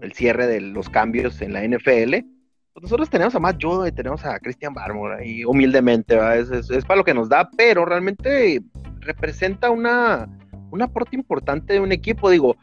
el 0.00 0.12
cierre 0.12 0.46
de 0.46 0.60
los 0.60 0.88
cambios 0.88 1.42
en 1.42 1.52
la 1.52 1.66
NFL. 1.66 2.24
Pues 2.72 2.82
nosotros 2.82 3.10
tenemos 3.10 3.34
a 3.34 3.40
Matt 3.40 3.62
Judon 3.62 3.88
y 3.88 3.92
tenemos 3.92 4.24
a 4.24 4.38
Christian 4.38 4.72
Barmore 4.72 5.16
ahí 5.16 5.44
humildemente, 5.44 6.16
es, 6.38 6.50
es, 6.50 6.84
para 6.84 6.98
lo 6.98 7.04
que 7.04 7.14
nos 7.14 7.28
da, 7.28 7.50
pero 7.50 7.84
realmente 7.84 8.62
representa 9.00 9.70
una 9.70 10.28
un 10.70 10.80
aporte 10.80 11.16
importante 11.16 11.74
de 11.74 11.80
un 11.80 11.92
equipo. 11.92 12.30
Digo, 12.30 12.56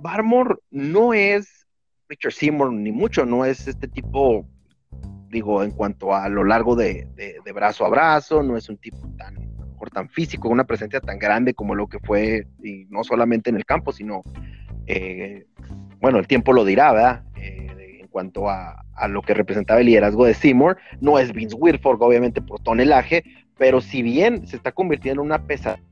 Barmore 0.00 0.56
no 0.70 1.14
es 1.14 1.66
Richard 2.08 2.32
Seymour, 2.32 2.72
ni 2.72 2.92
mucho, 2.92 3.26
no 3.26 3.44
es 3.44 3.66
este 3.66 3.88
tipo, 3.88 4.46
digo, 5.30 5.64
en 5.64 5.72
cuanto 5.72 6.14
a 6.14 6.28
lo 6.28 6.44
largo 6.44 6.76
de, 6.76 7.08
brazo 7.52 7.84
a 7.84 7.88
brazo, 7.88 8.42
no 8.42 8.56
es 8.56 8.68
un 8.68 8.76
tipo 8.76 8.98
tan, 9.16 9.34
tan 9.88 10.10
físico, 10.10 10.48
una 10.48 10.64
presencia 10.64 11.00
tan 11.00 11.18
grande 11.18 11.54
como 11.54 11.74
lo 11.74 11.86
que 11.86 11.98
fue, 12.00 12.46
y 12.62 12.86
no 12.90 13.04
solamente 13.04 13.48
en 13.48 13.56
el 13.56 13.64
campo, 13.64 13.92
sino, 13.92 14.22
eh, 14.86 15.46
bueno, 16.00 16.18
el 16.18 16.26
tiempo 16.26 16.52
lo 16.52 16.64
dirá, 16.66 16.92
¿verdad? 16.92 17.22
Eh, 17.36 18.00
en 18.00 18.08
cuanto 18.08 18.50
a, 18.50 18.84
lo 19.08 19.22
que 19.22 19.32
representaba 19.32 19.80
el 19.80 19.86
liderazgo 19.86 20.26
de 20.26 20.34
Seymour, 20.34 20.76
no 21.00 21.18
es 21.18 21.32
Vince 21.32 21.56
Wilfork, 21.56 22.02
obviamente, 22.02 22.42
por 22.42 22.60
tonelaje, 22.60 23.24
pero 23.56 23.80
si 23.80 24.02
bien 24.02 24.46
se 24.46 24.56
está 24.56 24.72
convirtiendo 24.72 25.22
en 25.22 25.26
una 25.26 25.46
pesadilla 25.46 25.82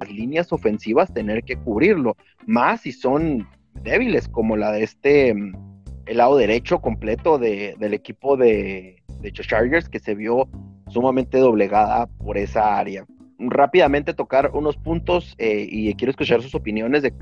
las 0.00 0.10
líneas 0.10 0.52
ofensivas 0.52 1.12
tener 1.12 1.44
que 1.44 1.56
cubrirlo, 1.56 2.16
más 2.46 2.80
si 2.82 2.92
son 2.92 3.46
débiles 3.82 4.28
como 4.28 4.56
la 4.56 4.72
de 4.72 4.82
este 4.82 5.30
el 5.30 6.16
lado 6.16 6.36
derecho 6.36 6.80
completo 6.80 7.38
del 7.38 7.94
equipo 7.94 8.36
de, 8.36 9.02
de 9.20 9.32
Chargers 9.32 9.88
que 9.88 10.00
se 10.00 10.14
vio 10.14 10.48
sumamente 10.88 11.38
doblegada 11.38 12.06
por 12.06 12.36
esa 12.36 12.78
área 12.78 13.06
rápidamente 13.48 14.12
tocar 14.12 14.50
unos 14.52 14.76
puntos 14.76 15.34
eh, 15.38 15.66
y 15.68 15.94
quiero 15.94 16.10
escuchar 16.10 16.42
sus 16.42 16.54
opiniones 16.54 17.02
de, 17.02 17.12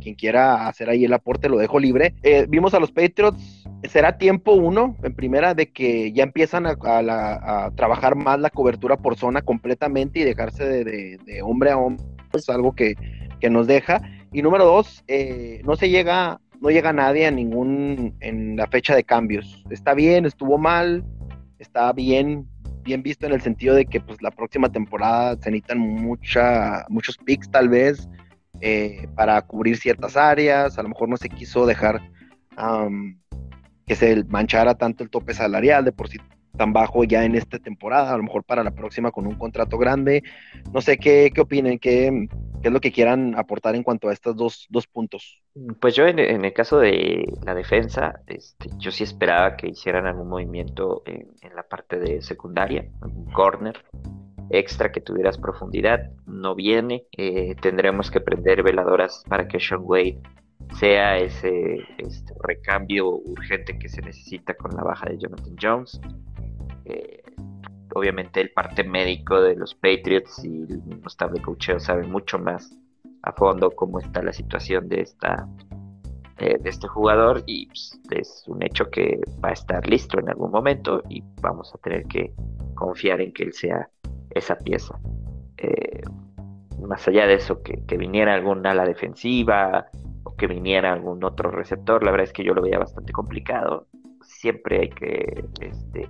quien 0.00 0.14
quiera 0.14 0.68
hacer 0.68 0.88
ahí 0.88 1.04
el 1.04 1.12
aporte, 1.12 1.48
lo 1.48 1.58
dejo 1.58 1.78
libre. 1.78 2.14
Eh, 2.22 2.46
vimos 2.48 2.72
a 2.74 2.80
los 2.80 2.92
Patriots, 2.92 3.68
será 3.84 4.16
tiempo 4.16 4.52
uno, 4.52 4.96
en 5.02 5.14
primera, 5.14 5.54
de 5.54 5.70
que 5.70 6.12
ya 6.12 6.22
empiezan 6.22 6.66
a, 6.66 7.70
trabajar 7.76 8.14
más 8.14 8.40
la 8.40 8.50
cobertura 8.50 8.96
por 8.96 9.16
zona 9.16 9.42
completamente 9.42 10.20
y 10.20 10.24
dejarse 10.24 10.64
de, 10.64 11.42
hombre 11.42 11.70
a 11.70 11.76
hombre, 11.76 12.04
es 12.32 12.48
algo 12.48 12.74
que, 12.74 12.94
nos 13.50 13.66
deja. 13.66 14.00
Y 14.32 14.40
número 14.40 14.64
dos, 14.64 15.02
eh, 15.08 15.60
no 15.64 15.74
se 15.74 15.90
llega, 15.90 16.40
no 16.60 16.70
llega 16.70 16.92
nadie 16.92 17.26
a 17.26 17.30
ningún, 17.32 18.14
en 18.20 18.56
la 18.56 18.68
fecha 18.68 18.94
de 18.94 19.02
cambios. 19.02 19.64
Está 19.68 19.94
bien, 19.94 20.24
estuvo 20.26 20.58
mal, 20.58 21.04
está 21.58 21.92
bien, 21.92 22.46
bien 22.82 23.02
visto 23.02 23.26
en 23.26 23.32
el 23.32 23.40
sentido 23.40 23.74
de 23.74 23.86
que 23.86 24.00
pues 24.00 24.20
la 24.22 24.30
próxima 24.30 24.70
temporada 24.70 25.36
se 25.40 25.50
necesitan 25.50 25.78
mucha, 25.78 26.84
muchos 26.88 27.16
picks 27.18 27.50
tal 27.50 27.68
vez 27.68 28.08
eh, 28.60 29.08
para 29.14 29.40
cubrir 29.42 29.76
ciertas 29.76 30.16
áreas, 30.16 30.78
a 30.78 30.82
lo 30.82 30.90
mejor 30.90 31.08
no 31.08 31.16
se 31.16 31.28
quiso 31.28 31.66
dejar 31.66 32.00
que 33.86 33.96
se 33.96 34.24
manchara 34.24 34.74
tanto 34.74 35.02
el 35.02 35.10
tope 35.10 35.34
salarial 35.34 35.84
de 35.84 35.92
por 35.92 36.08
sí 36.08 36.18
tan 36.56 36.72
bajo 36.72 37.02
ya 37.04 37.24
en 37.24 37.34
esta 37.34 37.58
temporada, 37.58 38.12
a 38.12 38.16
lo 38.16 38.24
mejor 38.24 38.44
para 38.44 38.62
la 38.62 38.72
próxima 38.72 39.10
con 39.10 39.26
un 39.26 39.36
contrato 39.36 39.78
grande. 39.78 40.22
No 40.72 40.80
sé 40.82 40.98
qué, 40.98 41.30
qué 41.34 41.40
opinen, 41.40 41.78
qué, 41.78 42.28
qué 42.62 42.68
es 42.68 42.72
lo 42.72 42.80
que 42.80 42.92
quieran 42.92 43.34
aportar 43.36 43.74
en 43.74 43.82
cuanto 43.82 44.08
a 44.08 44.12
estos 44.12 44.36
dos, 44.36 44.66
dos 44.70 44.86
puntos. 44.86 45.42
Pues 45.80 45.94
yo 45.94 46.06
en, 46.06 46.18
el 46.18 46.52
caso 46.52 46.78
de 46.78 47.26
la 47.44 47.54
defensa, 47.54 48.20
este, 48.26 48.70
yo 48.78 48.90
sí 48.90 49.04
esperaba 49.04 49.56
que 49.56 49.68
hicieran 49.68 50.06
algún 50.06 50.28
movimiento 50.28 51.02
en, 51.04 51.28
la 51.54 51.64
parte 51.64 51.98
de 51.98 52.22
secundaria, 52.22 52.88
un 53.02 53.30
corner 53.32 53.84
extra 54.50 54.92
que 54.92 55.00
tuvieras 55.00 55.38
profundidad, 55.38 56.10
no 56.26 56.54
viene, 56.54 57.06
eh, 57.16 57.54
tendremos 57.60 58.10
que 58.10 58.20
prender 58.20 58.62
veladoras 58.62 59.24
para 59.28 59.48
que 59.48 59.60
Sean 59.60 59.82
Wade 59.84 60.20
sea 60.78 61.18
ese 61.18 61.78
este, 61.98 62.34
recambio 62.42 63.08
urgente 63.08 63.78
que 63.78 63.88
se 63.88 64.00
necesita 64.02 64.54
con 64.54 64.70
la 64.74 64.82
baja 64.82 65.08
de 65.08 65.18
Jonathan 65.18 65.56
Jones. 65.60 66.00
Eh, 66.84 67.22
obviamente 67.94 68.40
el 68.40 68.50
parte 68.50 68.84
médico 68.84 69.40
de 69.40 69.56
los 69.56 69.74
Patriots 69.74 70.44
y 70.44 70.62
el 70.62 70.82
de 70.84 71.80
saben 71.80 72.10
mucho 72.10 72.38
más 72.38 72.76
a 73.22 73.32
fondo 73.32 73.70
cómo 73.70 73.98
está 73.98 74.22
la 74.22 74.32
situación 74.32 74.88
de 74.88 75.02
esta 75.02 75.46
eh, 76.38 76.58
de 76.58 76.70
este 76.70 76.88
jugador 76.88 77.44
y 77.46 77.66
pues, 77.66 78.00
es 78.10 78.44
un 78.48 78.62
hecho 78.64 78.90
que 78.90 79.20
va 79.44 79.50
a 79.50 79.52
estar 79.52 79.86
listo 79.86 80.18
en 80.18 80.28
algún 80.28 80.50
momento 80.50 81.02
y 81.08 81.22
vamos 81.40 81.72
a 81.74 81.78
tener 81.78 82.04
que 82.06 82.32
confiar 82.74 83.20
en 83.20 83.32
que 83.32 83.44
él 83.44 83.52
sea 83.52 83.88
esa 84.30 84.56
pieza. 84.56 84.98
Eh, 85.58 86.02
más 86.80 87.06
allá 87.06 87.26
de 87.26 87.34
eso, 87.34 87.62
que, 87.62 87.84
que 87.86 87.96
viniera 87.96 88.34
algún 88.34 88.66
ala 88.66 88.84
defensiva 88.84 89.86
o 90.24 90.34
que 90.34 90.48
viniera 90.48 90.92
algún 90.92 91.22
otro 91.22 91.50
receptor, 91.50 92.02
la 92.02 92.10
verdad 92.10 92.24
es 92.24 92.32
que 92.32 92.42
yo 92.42 92.54
lo 92.54 92.62
veía 92.62 92.78
bastante 92.78 93.12
complicado. 93.12 93.86
Siempre 94.22 94.80
hay 94.80 94.88
que 94.88 95.44
este, 95.60 96.08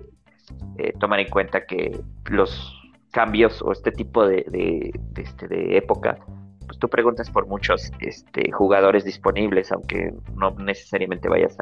eh, 0.79 0.93
tomar 0.99 1.21
en 1.21 1.29
cuenta 1.29 1.67
que 1.67 2.01
los 2.31 2.79
cambios 3.11 3.61
o 3.63 3.73
este 3.73 3.93
tipo 3.93 4.27
de, 4.27 4.93
este, 5.17 5.49
de 5.49 5.77
época, 5.77 6.19
pues 6.67 6.79
tú 6.79 6.89
preguntas 6.89 7.31
por 7.31 7.47
muchos 7.47 7.91
este, 8.01 8.51
jugadores 8.53 9.05
disponibles, 9.05 9.71
aunque 9.71 10.15
no 10.35 10.51
necesariamente 10.53 11.29
vayas 11.29 11.57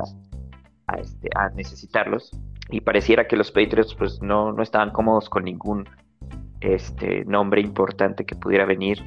a, 0.86 0.98
este, 0.98 1.28
a 1.34 1.48
necesitarlos. 1.50 2.30
Y 2.70 2.80
pareciera 2.82 3.26
que 3.26 3.36
los 3.36 3.50
Patriots 3.50 3.94
pues 3.94 4.22
no, 4.22 4.52
no 4.52 4.62
estaban 4.62 4.90
cómodos 4.90 5.28
con 5.28 5.44
ningún 5.44 5.88
este, 6.60 7.24
nombre 7.24 7.60
importante 7.60 8.24
que 8.24 8.36
pudiera 8.36 8.64
venir 8.64 9.02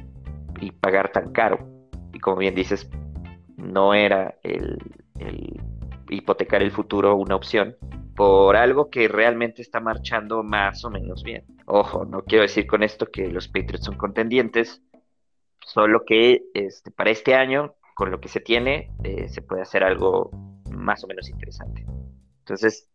y 0.60 0.70
pagar 0.70 1.12
tan 1.12 1.32
caro. 1.32 1.66
Y 2.12 2.20
como 2.20 2.36
bien 2.36 2.54
dices, 2.54 2.90
no 3.56 3.94
era 3.94 4.34
el 4.42 4.78
hipotecar 6.10 6.62
el 6.62 6.70
futuro 6.70 7.16
una 7.16 7.36
opción 7.36 7.76
por 8.14 8.56
algo 8.56 8.90
que 8.90 9.08
realmente 9.08 9.62
está 9.62 9.80
marchando 9.80 10.42
más 10.42 10.84
o 10.84 10.90
menos 10.90 11.22
bien. 11.22 11.44
Ojo, 11.66 12.04
no 12.04 12.22
quiero 12.22 12.42
decir 12.42 12.66
con 12.66 12.82
esto 12.82 13.06
que 13.06 13.28
los 13.28 13.48
Patriots 13.48 13.84
son 13.84 13.96
contendientes, 13.96 14.82
solo 15.60 16.04
que 16.04 16.44
este, 16.54 16.90
para 16.90 17.10
este 17.10 17.34
año, 17.34 17.74
con 17.94 18.10
lo 18.10 18.20
que 18.20 18.28
se 18.28 18.40
tiene, 18.40 18.90
eh, 19.02 19.28
se 19.28 19.42
puede 19.42 19.62
hacer 19.62 19.82
algo 19.82 20.30
más 20.70 21.02
o 21.04 21.06
menos 21.06 21.28
interesante. 21.28 21.84
Entonces, 22.40 22.88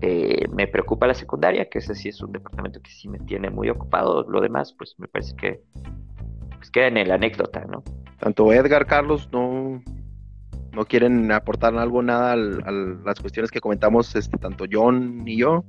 eh, 0.00 0.46
me 0.52 0.66
preocupa 0.66 1.06
la 1.06 1.14
secundaria, 1.14 1.68
que 1.68 1.78
ese 1.78 1.94
sí 1.94 2.10
es 2.10 2.20
un 2.20 2.32
departamento 2.32 2.80
que 2.80 2.90
sí 2.90 3.08
me 3.08 3.18
tiene 3.20 3.50
muy 3.50 3.70
ocupado. 3.70 4.28
Lo 4.28 4.40
demás, 4.40 4.74
pues 4.76 4.94
me 4.98 5.08
parece 5.08 5.34
que 5.36 5.62
pues, 6.56 6.70
queda 6.70 6.88
en 6.88 7.08
la 7.08 7.14
anécdota, 7.14 7.64
¿no? 7.64 7.82
Tanto 8.18 8.52
Edgar, 8.52 8.86
Carlos, 8.86 9.28
no, 9.32 9.82
no 10.72 10.84
quieren 10.84 11.30
aportar 11.32 11.76
algo, 11.76 12.02
nada 12.02 12.32
a 12.32 12.36
las 12.36 13.20
cuestiones 13.20 13.50
que 13.50 13.60
comentamos 13.60 14.14
este, 14.14 14.38
tanto 14.38 14.64
John 14.70 15.22
y 15.26 15.38
yo. 15.38 15.64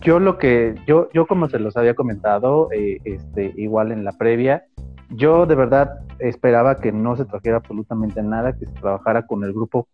Yo 0.00 0.18
lo 0.18 0.36
que, 0.36 0.74
yo, 0.86 1.08
yo 1.14 1.26
como 1.26 1.48
se 1.48 1.58
los 1.58 1.76
había 1.76 1.94
comentado, 1.94 2.68
eh, 2.72 2.98
este, 3.04 3.52
igual 3.56 3.92
en 3.92 4.04
la 4.04 4.12
previa, 4.12 4.64
yo 5.10 5.46
de 5.46 5.54
verdad 5.54 6.00
esperaba 6.18 6.76
que 6.76 6.90
no 6.90 7.16
se 7.16 7.24
trajera 7.24 7.58
absolutamente 7.58 8.22
nada, 8.22 8.56
que 8.56 8.66
se 8.66 8.72
trabajara 8.72 9.26
con 9.26 9.44
el 9.44 9.52
grupo 9.52 9.86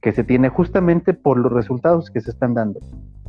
que 0.00 0.12
se 0.12 0.22
tiene 0.22 0.50
justamente 0.50 1.14
por 1.14 1.38
los 1.38 1.50
resultados 1.50 2.10
que 2.10 2.20
se 2.20 2.30
están 2.30 2.54
dando. 2.54 2.78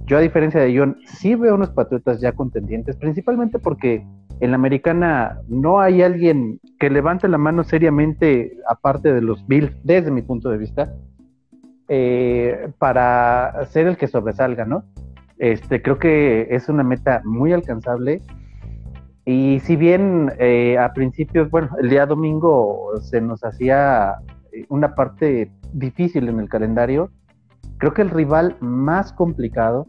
Yo 0.05 0.17
a 0.17 0.21
diferencia 0.21 0.61
de 0.61 0.77
John, 0.77 0.97
sí 1.05 1.35
veo 1.35 1.55
unos 1.55 1.71
Patriotas 1.71 2.21
ya 2.21 2.31
contendientes, 2.31 2.95
principalmente 2.95 3.57
porque 3.57 4.05
en 4.39 4.51
la 4.51 4.55
americana 4.55 5.39
no 5.47 5.79
hay 5.79 6.01
alguien 6.01 6.59
que 6.79 6.89
levante 6.89 7.27
la 7.27 7.37
mano 7.37 7.63
seriamente, 7.63 8.57
aparte 8.69 9.13
de 9.13 9.21
los 9.21 9.47
Bills, 9.47 9.75
desde 9.83 10.11
mi 10.11 10.21
punto 10.21 10.49
de 10.49 10.57
vista, 10.57 10.93
eh, 11.87 12.69
para 12.77 13.65
ser 13.65 13.87
el 13.87 13.97
que 13.97 14.07
sobresalga, 14.07 14.65
¿no? 14.65 14.83
Este, 15.37 15.81
creo 15.81 15.97
que 15.97 16.47
es 16.51 16.69
una 16.69 16.83
meta 16.83 17.21
muy 17.25 17.53
alcanzable. 17.53 18.21
Y 19.25 19.59
si 19.61 19.75
bien 19.75 20.31
eh, 20.37 20.77
a 20.77 20.93
principios, 20.93 21.49
bueno, 21.49 21.69
el 21.81 21.89
día 21.89 22.05
domingo 22.05 22.91
se 23.01 23.21
nos 23.21 23.43
hacía 23.43 24.15
una 24.69 24.93
parte 24.93 25.51
difícil 25.73 26.29
en 26.29 26.39
el 26.39 26.47
calendario, 26.47 27.09
creo 27.77 27.93
que 27.93 28.01
el 28.01 28.09
rival 28.09 28.55
más 28.59 29.11
complicado, 29.11 29.87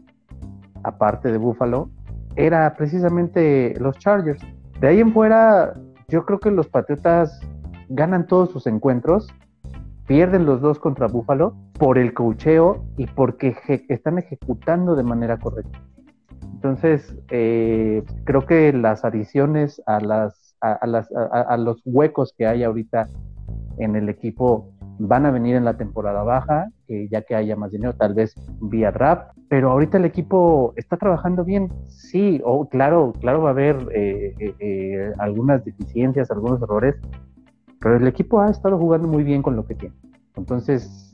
aparte 0.83 1.31
de 1.31 1.37
Buffalo, 1.37 1.89
era 2.35 2.75
precisamente 2.75 3.73
los 3.79 3.97
Chargers. 3.97 4.41
De 4.79 4.87
ahí 4.87 4.99
en 4.99 5.11
fuera, 5.11 5.73
yo 6.07 6.25
creo 6.25 6.39
que 6.39 6.51
los 6.51 6.67
Patriotas 6.67 7.39
ganan 7.89 8.27
todos 8.27 8.51
sus 8.51 8.67
encuentros, 8.67 9.27
pierden 10.05 10.45
los 10.45 10.61
dos 10.61 10.79
contra 10.79 11.07
Buffalo 11.07 11.55
por 11.79 11.97
el 11.97 12.13
cocheo 12.13 12.85
y 12.97 13.07
porque 13.07 13.55
están 13.89 14.17
ejecutando 14.19 14.95
de 14.95 15.03
manera 15.03 15.37
correcta. 15.37 15.81
Entonces, 16.53 17.15
eh, 17.29 18.03
creo 18.23 18.45
que 18.45 18.71
las 18.73 19.03
adiciones 19.05 19.81
a, 19.85 19.99
las, 19.99 20.55
a 20.61 21.57
los 21.57 21.81
huecos 21.85 22.33
que 22.37 22.47
hay 22.47 22.63
ahorita 22.63 23.09
en 23.77 23.95
el 23.95 24.09
equipo 24.09 24.73
van 24.99 25.25
a 25.25 25.31
venir 25.31 25.55
en 25.55 25.65
la 25.65 25.77
temporada 25.77 26.23
baja, 26.23 26.69
ya 26.87 27.21
que 27.21 27.35
haya 27.35 27.55
más 27.55 27.71
dinero, 27.71 27.93
tal 27.93 28.13
vez 28.13 28.35
vía 28.61 28.91
draft, 28.91 29.37
pero 29.49 29.71
ahorita 29.71 29.97
el 29.97 30.05
equipo 30.05 30.73
está 30.75 30.97
trabajando 30.97 31.43
bien, 31.43 31.71
sí, 31.87 32.41
o 32.43 32.67
claro, 32.67 33.13
claro 33.19 33.41
va 33.41 33.49
a 33.49 33.51
haber 33.51 33.75
eh, 33.93 34.33
eh, 34.39 34.55
eh, 34.59 35.13
algunas 35.19 35.63
deficiencias, 35.63 36.31
algunos 36.31 36.61
errores, 36.61 36.95
pero 37.79 37.97
el 37.97 38.07
equipo 38.07 38.41
ha 38.41 38.49
estado 38.49 38.77
jugando 38.77 39.07
muy 39.07 39.23
bien 39.23 39.41
con 39.41 39.55
lo 39.55 39.65
que 39.65 39.75
tiene. 39.75 39.95
Entonces, 40.35 41.11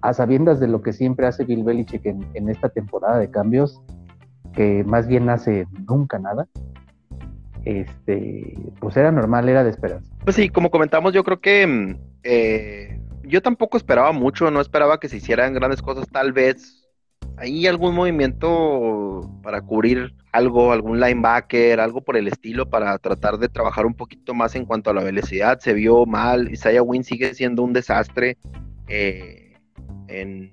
a 0.00 0.12
sabiendas 0.12 0.60
de 0.60 0.68
lo 0.68 0.80
que 0.80 0.92
siempre 0.92 1.26
hace 1.26 1.44
Bill 1.44 1.64
Belichick 1.64 2.06
en, 2.06 2.26
en 2.34 2.48
esta 2.48 2.68
temporada 2.68 3.18
de 3.18 3.30
cambios, 3.30 3.82
que 4.52 4.84
más 4.84 5.06
bien 5.06 5.28
hace 5.28 5.66
nunca 5.88 6.18
nada, 6.18 6.48
este, 7.68 8.54
pues 8.80 8.96
era 8.96 9.12
normal, 9.12 9.48
era 9.48 9.62
de 9.62 9.70
esperanza. 9.70 10.10
Pues 10.24 10.36
sí, 10.36 10.48
como 10.48 10.70
comentamos, 10.70 11.12
yo 11.12 11.22
creo 11.22 11.38
que 11.38 11.66
mm, 11.66 11.96
eh, 12.22 12.98
yo 13.24 13.42
tampoco 13.42 13.76
esperaba 13.76 14.12
mucho, 14.12 14.50
no 14.50 14.60
esperaba 14.62 14.98
que 14.98 15.08
se 15.08 15.18
hicieran 15.18 15.52
grandes 15.52 15.82
cosas, 15.82 16.08
tal 16.08 16.32
vez 16.32 16.88
hay 17.36 17.66
algún 17.66 17.94
movimiento 17.94 19.20
para 19.42 19.60
cubrir 19.60 20.14
algo, 20.32 20.72
algún 20.72 20.98
linebacker, 20.98 21.78
algo 21.78 22.00
por 22.00 22.16
el 22.16 22.26
estilo, 22.26 22.70
para 22.70 22.96
tratar 22.98 23.36
de 23.38 23.50
trabajar 23.50 23.84
un 23.84 23.94
poquito 23.94 24.32
más 24.32 24.54
en 24.54 24.64
cuanto 24.64 24.88
a 24.88 24.94
la 24.94 25.04
velocidad. 25.04 25.60
Se 25.60 25.74
vio 25.74 26.06
mal, 26.06 26.50
Isaiah 26.50 26.82
Wynn 26.82 27.04
sigue 27.04 27.34
siendo 27.34 27.62
un 27.62 27.74
desastre 27.74 28.38
eh, 28.88 29.52
en, 30.08 30.52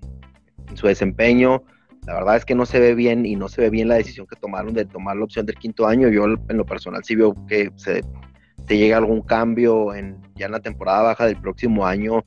su 0.74 0.88
desempeño. 0.88 1.64
La 2.06 2.14
verdad 2.14 2.36
es 2.36 2.46
que 2.46 2.56
no 2.56 2.66
se 2.66 2.80
ve 2.80 2.94
bien 2.94 3.26
y 3.26 3.36
no 3.36 3.50
se 3.50 3.62
ve 3.62 3.70
bien 3.70 3.88
la 3.88 3.96
decisión 3.96 4.28
que 4.28 4.36
tomaron 4.36 4.74
de 4.74 4.86
tomar 4.86 5.18
la 5.18 5.24
opción 5.24 5.46
del 5.46 5.56
quinto 5.56 5.88
año. 5.88 6.10
Yo 6.10 6.26
en 6.26 6.58
lo 6.58 6.66
personal 6.66 7.04
sí 7.04 7.16
veo 7.16 7.36
que 7.48 7.72
se, 7.76 8.04
llega 8.68 8.98
algún 8.98 9.22
cambio 9.22 9.94
en, 9.94 10.18
ya 10.36 10.46
en 10.46 10.52
la 10.52 10.60
temporada 10.60 11.02
baja 11.02 11.26
del 11.26 11.38
próximo 11.38 11.86
año. 11.86 12.24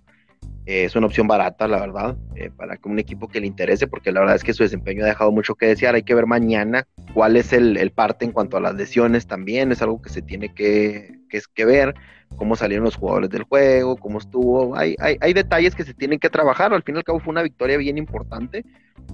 Eh, 0.66 0.84
es 0.84 0.96
una 0.96 1.06
opción 1.06 1.26
barata, 1.26 1.66
la 1.66 1.80
verdad, 1.80 2.16
eh, 2.34 2.50
para 2.54 2.76
que 2.76 2.88
un 2.88 2.98
equipo 2.98 3.28
que 3.28 3.40
le 3.40 3.46
interese, 3.46 3.86
porque 3.86 4.12
la 4.12 4.20
verdad 4.20 4.36
es 4.36 4.44
que 4.44 4.52
su 4.52 4.64
desempeño 4.64 5.04
ha 5.04 5.08
dejado 5.08 5.32
mucho 5.32 5.54
que 5.54 5.66
desear. 5.66 5.94
Hay 5.94 6.02
que 6.02 6.14
ver 6.14 6.26
mañana 6.26 6.86
cuál 7.14 7.36
es 7.36 7.52
el, 7.52 7.90
parte 7.92 8.24
en 8.24 8.32
cuanto 8.32 8.56
a 8.56 8.60
las 8.60 8.74
lesiones 8.74 9.26
también, 9.26 9.72
es 9.72 9.80
algo 9.80 10.02
que 10.02 10.10
se 10.10 10.20
tiene 10.20 10.52
que, 10.52 11.20
que, 11.54 11.64
ver, 11.64 11.94
cómo 12.36 12.56
salieron 12.56 12.84
los 12.84 12.96
jugadores 12.96 13.30
del 13.30 13.42
juego, 13.42 13.96
cómo 13.96 14.18
estuvo. 14.18 14.76
Hay, 14.76 14.94
hay, 14.98 15.16
hay, 15.20 15.32
detalles 15.32 15.74
que 15.74 15.84
se 15.84 15.94
tienen 15.94 16.18
que 16.18 16.30
trabajar. 16.30 16.72
Al 16.72 16.82
fin 16.82 16.94
y 16.94 16.98
al 16.98 17.04
cabo 17.04 17.20
fue 17.20 17.32
una 17.32 17.42
victoria 17.42 17.76
bien 17.76 17.98
importante, 17.98 18.64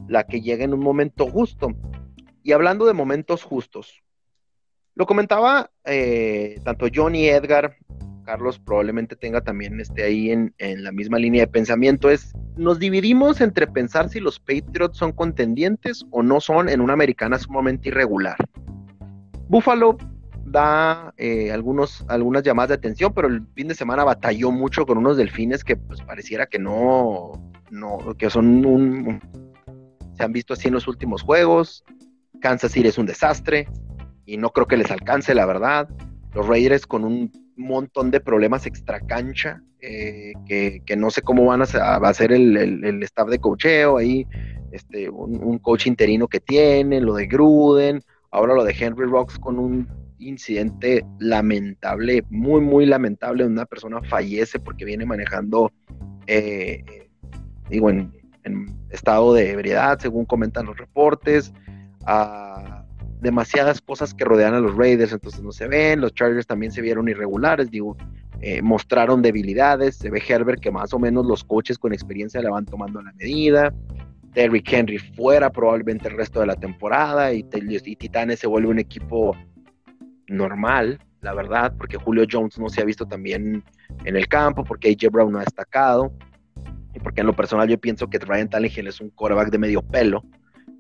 la 0.09 0.25
que 0.25 0.41
llega 0.41 0.65
en 0.65 0.75
un 0.75 0.81
momento 0.81 1.27
justo. 1.27 1.69
Y 2.43 2.53
hablando 2.53 2.87
de 2.87 2.93
momentos 2.93 3.43
justos, 3.43 4.03
lo 4.95 5.07
comentaba 5.07 5.71
eh, 5.85 6.61
tanto 6.65 6.87
John 6.95 7.15
y 7.15 7.27
Edgar 7.27 7.77
Carlos 8.25 8.59
probablemente 8.59 9.15
tenga 9.15 9.41
también 9.43 9.79
esté 9.81 10.03
ahí 10.03 10.31
en, 10.31 10.53
la 10.59 10.91
misma 10.91 11.19
línea 11.19 11.43
de 11.43 11.47
pensamiento, 11.47 12.11
es 12.11 12.33
nos 12.57 12.79
dividimos 12.79 13.41
entre 13.41 13.67
pensar 13.67 14.09
si 14.09 14.19
los 14.19 14.41
Patriots 14.41 14.99
son 14.99 15.13
contendientes 15.13 16.05
o 16.11 16.23
no 16.23 16.41
son 16.41 16.69
en 16.69 16.81
una 16.81 16.95
americana 16.95 17.39
sumamente 17.39 17.89
irregular. 17.89 18.37
Buffalo 19.49 19.99
da 20.55 21.13
eh, 21.19 21.51
algunos, 21.53 22.05
algunas 22.09 22.45
llamadas 22.45 22.69
de 22.69 22.75
atención, 22.77 23.13
pero 23.13 23.29
el 23.29 23.45
fin 23.55 23.69
de 23.69 23.75
semana 23.75 24.05
batalló 24.05 24.53
mucho 24.53 24.87
con 24.87 24.97
unos 24.97 25.17
delfines 25.17 25.65
que 25.65 25.77
pues 25.77 26.01
pareciera 26.01 26.47
que 26.47 26.59
no, 26.59 27.33
no 27.71 27.99
que 28.17 28.31
son 28.31 28.65
un, 28.65 29.21
se 30.17 30.23
han 30.23 30.33
visto 30.33 30.55
así 30.55 30.69
en 30.69 30.75
los 30.75 30.89
últimos 30.89 31.23
juegos. 31.23 31.85
Kansas 32.41 32.73
City 32.73 32.89
es 32.89 32.99
un 32.99 33.07
desastre 33.07 33.69
y 34.25 34.37
no 34.37 34.51
creo 34.51 34.67
que 34.67 34.77
les 34.77 34.91
alcance, 34.91 35.35
la 35.35 35.45
verdad. 35.45 35.89
Los 36.35 36.47
Raiders 36.47 36.87
con 36.87 37.05
un 37.05 37.33
montón 37.57 38.11
de 38.11 38.21
problemas 38.21 38.67
extra 38.67 39.01
cancha, 39.01 39.61
eh, 39.81 40.33
que, 40.47 40.97
no 40.97 41.11
sé 41.11 41.23
cómo 41.23 41.45
van 41.45 41.63
a, 41.63 41.65
hacer 41.65 42.33
el, 42.33 43.03
staff 43.03 43.29
de 43.29 43.39
cocheo 43.39 43.99
ahí, 43.99 44.27
este, 44.73 45.11
un, 45.11 45.59
coach 45.59 45.87
interino 45.87 46.29
que 46.29 46.41
tiene, 46.41 47.01
lo 47.01 47.15
de 47.15 47.27
Gruden, 47.27 48.01
ahora 48.31 48.55
lo 48.55 48.65
de 48.65 48.75
Henry 48.79 49.07
Rocks 49.07 49.39
con 49.39 49.59
un 49.59 50.04
incidente 50.19 51.05
lamentable, 51.19 52.25
muy, 52.31 52.61
muy 52.61 52.87
lamentable, 52.87 53.45
una 53.45 53.67
persona 53.67 54.03
fallece 54.03 54.59
porque 54.59 54.85
viene 54.85 55.05
manejando, 55.07 55.73
eh, 56.27 57.09
digo, 57.69 57.91
en, 57.91 58.13
estado 58.91 59.35
de 59.35 59.51
ebriedad, 59.51 59.99
según 59.99 60.25
comentan 60.25 60.67
los 60.67 60.77
reportes. 60.77 61.53
demasiadas 63.21 63.81
cosas 63.81 64.13
que 64.13 64.25
rodean 64.25 64.53
a 64.55 64.61
los 64.61 64.77
Raiders, 64.77 65.13
entonces 65.13 65.43
no 65.43 65.51
se 65.51 65.67
ven, 65.67 66.01
los 66.01 66.13
Chargers 66.13 66.47
también 66.47 66.71
se 66.71 66.83
vieron 66.83 67.09
irregulares, 67.09 67.71
digo, 67.71 67.97
eh, 68.43 68.61
mostraron 68.61 69.23
debilidades, 69.23 69.97
se 69.97 70.11
ve 70.11 70.23
Herbert 70.29 70.61
que 70.61 70.71
más 70.71 70.93
o 70.93 70.99
menos 70.99 71.25
los 71.25 71.43
coches 71.43 71.79
con 71.79 71.95
experiencia 71.95 72.43
la 72.43 72.51
van 72.51 72.67
tomando 72.67 73.01
la 73.01 73.13
medida, 73.15 73.73
Derrick 74.35 74.71
Henry 74.71 74.99
fuera 74.99 75.51
probablemente 75.51 76.09
el 76.09 76.17
resto 76.17 76.41
de 76.41 76.47
la 76.47 76.57
temporada 76.57 77.33
y, 77.33 77.47
y 77.53 77.97
Titanes 77.97 78.41
se 78.41 78.47
vuelve 78.47 78.69
un 78.69 78.79
equipo 78.79 79.35
normal, 80.29 81.01
la 81.21 81.35
verdad, 81.35 81.75
porque 81.77 81.97
Julio 81.97 82.25
Jones 82.31 82.59
no 82.59 82.69
se 82.69 82.81
ha 82.81 82.85
visto 82.85 83.07
también 83.07 83.65
en 84.05 84.17
el 84.17 84.29
campo, 84.29 84.65
porque 84.65 84.91
AJ 84.91 85.11
Brown 85.11 85.33
no 85.33 85.39
ha 85.39 85.45
destacado, 85.45 86.13
y 86.95 87.01
porque 87.01 87.23
en 87.23 87.27
lo 87.27 87.35
personal 87.35 87.69
yo 87.69 87.79
pienso 87.79 88.09
que 88.09 88.19
Ryan 88.19 88.49
Tannehill 88.49 88.87
es 88.87 89.01
un 89.01 89.11
quarterback 89.11 89.51
de 89.51 89.59
medio 89.59 89.83
pelo, 89.83 90.23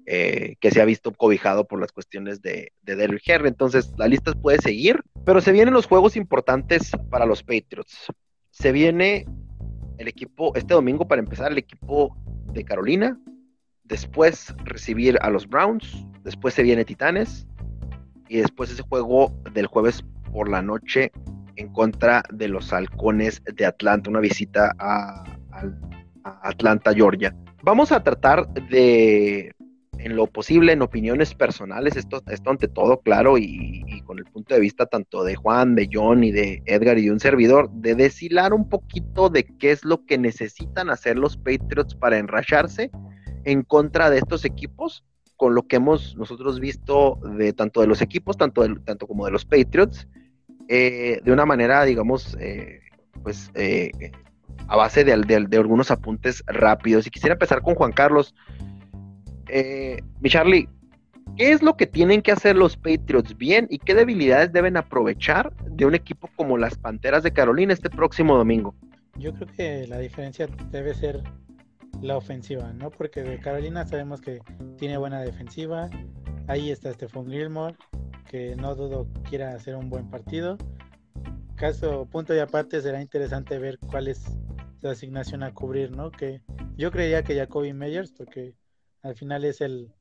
eh, 0.07 0.57
que 0.61 0.71
se 0.71 0.83
ha 0.83 0.85
visto 0.85 1.13
cobijado 1.13 1.67
por 1.67 1.81
las 1.81 1.91
cuestiones 1.91 2.43
de, 2.43 2.73
de 2.83 2.97
Derrick 2.97 3.23
Henry. 3.27 3.49
Entonces, 3.49 3.91
la 3.97 4.07
lista 4.07 4.33
puede 4.35 4.59
seguir, 4.59 5.03
pero 5.25 5.41
se 5.41 5.51
vienen 5.51 5.73
los 5.73 5.87
juegos 5.87 6.17
importantes 6.17 6.93
para 7.11 7.25
los 7.25 7.43
Patriots. 7.43 8.07
Se 8.51 8.71
viene 8.71 9.27
el 9.99 10.09
equipo, 10.09 10.55
este 10.57 10.75
domingo 10.75 11.09
para 11.09 11.21
empezar, 11.21 11.51
el 11.53 11.59
equipo 11.59 12.17
de 12.53 12.65
Carolina, 12.65 13.19
después 13.83 14.55
recibir 14.65 15.19
a 15.23 15.31
los 15.31 15.49
Browns, 15.49 16.07
después 16.23 16.55
se 16.55 16.63
viene 16.63 16.85
Titanes 16.85 17.47
y 18.29 18.39
después 18.39 18.71
ese 18.71 18.83
juego 18.83 19.33
del 19.53 19.67
jueves 19.67 20.05
por 20.33 20.49
la 20.49 20.63
noche 20.63 21.13
en 21.57 21.73
contra 21.73 22.23
de 22.33 22.49
los 22.49 22.73
halcones 22.73 23.43
de 23.45 23.67
Atlanta, 23.67 24.11
una 24.11 24.21
visita 24.21 24.75
a 24.79 25.25
Atlanta, 26.43 26.93
Georgia. 26.93 27.35
Vamos 27.63 27.93
a 27.93 28.03
tratar 28.03 28.47
de 28.49 29.55
en 30.05 30.17
lo 30.17 30.27
posible, 30.27 30.73
en 30.73 30.83
opiniones 30.83 31.35
personales, 31.35 31.97
esto, 31.97 32.23
esto 32.29 32.51
ante 32.51 32.69
todo, 32.69 33.01
claro, 33.01 33.39
y, 33.39 34.03
con 34.05 34.19
el 34.19 34.25
punto 34.27 34.55
de 34.55 34.61
vista 34.61 34.85
tanto 34.85 35.25
de 35.25 35.35
Juan, 35.35 35.75
de 35.75 35.89
John 35.91 36.25
y 36.25 36.31
de 36.31 36.63
Edgar 36.67 36.99
y 36.99 37.07
de 37.07 37.13
un 37.13 37.21
servidor, 37.21 37.71
de 37.71 37.95
deshilar 37.95 38.53
un 38.53 38.69
poquito 38.69 39.31
de 39.31 39.45
qué 39.45 39.71
es 39.71 39.83
lo 39.85 40.05
que 40.05 40.19
necesitan 40.19 40.91
hacer 40.91 41.17
los 41.17 41.39
Patriots 41.39 41.95
para 41.95 42.19
enracharse 42.19 42.91
en 43.45 43.63
contra 43.63 44.11
de 44.11 44.19
estos 44.19 44.45
equipos, 44.45 45.05
con 45.45 45.55
lo 45.55 45.67
que 45.67 45.77
hemos 45.77 46.17
nosotros 46.17 46.59
visto 46.59 47.19
de 47.37 47.53
tanto 47.53 47.83
de 47.83 47.87
los 47.87 48.01
equipos, 48.01 48.39
tanto, 48.39 48.65
tanto 48.85 49.07
como 49.07 49.27
de 49.27 49.31
los 49.31 49.45
Patriots, 49.45 50.09
eh, 50.69 51.21
de 51.23 51.33
una 51.33 51.45
manera, 51.45 51.85
digamos, 51.85 52.35
eh, 52.41 52.81
pues 53.23 53.51
eh, 53.55 53.91
a 54.69 54.77
base 54.77 55.05
de, 55.05 55.47
de 55.47 55.57
algunos 55.59 55.91
apuntes 55.91 56.43
rápidos. 56.47 57.07
Y 57.07 57.11
quisiera 57.11 57.35
empezar 57.35 57.61
con 57.61 57.75
Juan 57.75 57.93
Carlos 57.93 58.35
eh, 59.49 59.99
mi 60.21 60.31
Charlie, 60.31 60.67
¿qué 61.37 61.53
es 61.53 61.63
lo 61.63 61.77
que 61.77 61.87
tienen 61.87 62.23
que 62.23 62.33
hacer 62.33 62.57
los 62.57 62.77
Patriots 62.77 63.37
bien 63.37 63.67
y 63.71 63.79
qué 63.79 63.95
debilidades 63.95 64.53
deben 64.53 64.79
aprovechar 64.79 65.53
de 65.67 65.85
un 65.85 65.95
equipo 65.95 66.31
como 66.37 66.57
las 66.57 66.77
Panteras 66.77 67.23
de 67.23 67.33
Carolina 67.33 67.73
este 67.73 67.91
próximo 67.91 68.37
domingo? 68.37 68.75
Yo 69.19 69.35
creo 69.35 69.49
que 69.57 69.87
la 69.87 69.99
diferencia 69.99 70.49
debe 70.71 70.95
ser 70.95 71.23
la 72.03 72.17
ofensiva, 72.17 72.73
¿no? 72.73 72.91
Porque 72.91 73.23
de 73.23 73.41
Carolina 73.41 73.87
sabemos 73.87 74.21
que 74.21 74.41
tiene 74.77 74.97
buena 74.97 75.21
defensiva. 75.21 75.91
Ahí 76.47 76.71
está 76.71 76.93
Stephon 76.93 77.31
Gilmore, 77.31 77.77
que 78.29 78.57
no 78.57 78.75
dudo 78.75 79.09
quiera 79.29 79.55
hacer 79.55 79.77
un 79.77 79.91
buen 79.91 80.11
partido. 80.11 80.59
Caso 81.57 82.07
punto 82.07 82.35
y 82.35 82.39
aparte 82.39 82.81
será 82.81 83.01
interesante 83.01 83.59
ver 83.59 83.79
cuál 83.79 84.09
es 84.09 84.25
su 84.81 84.89
asignación 84.89 85.43
a 85.43 85.55
cubrir, 85.55 85.97
¿no? 85.97 86.11
Que 86.11 86.43
yo 86.77 86.91
creía 86.91 87.23
que 87.23 87.37
Jacoby 87.37 87.73
Meyers, 87.73 88.13
porque 88.13 88.55
al 89.03 89.15
final 89.15 89.45
es 89.45 89.61
el, 89.61 89.93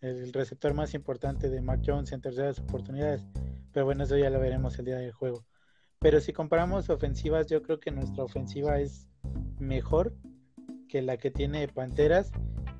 receptor 0.00 0.72
más 0.74 0.94
importante 0.94 1.50
de 1.50 1.60
Mac 1.60 1.80
Jones 1.84 2.12
en 2.12 2.20
terceras 2.20 2.58
oportunidades. 2.58 3.24
Pero 3.72 3.84
bueno, 3.84 4.04
eso 4.04 4.16
ya 4.16 4.30
lo 4.30 4.40
veremos 4.40 4.78
el 4.78 4.86
día 4.86 4.96
del 4.96 5.12
juego. 5.12 5.44
Pero 5.98 6.20
si 6.20 6.32
comparamos 6.32 6.88
ofensivas, 6.88 7.46
yo 7.46 7.62
creo 7.62 7.78
que 7.78 7.90
nuestra 7.90 8.24
ofensiva 8.24 8.80
es 8.80 9.06
mejor 9.58 10.14
que 10.90 11.00
la 11.02 11.16
que 11.16 11.30
tiene 11.30 11.68
Panteras, 11.68 12.32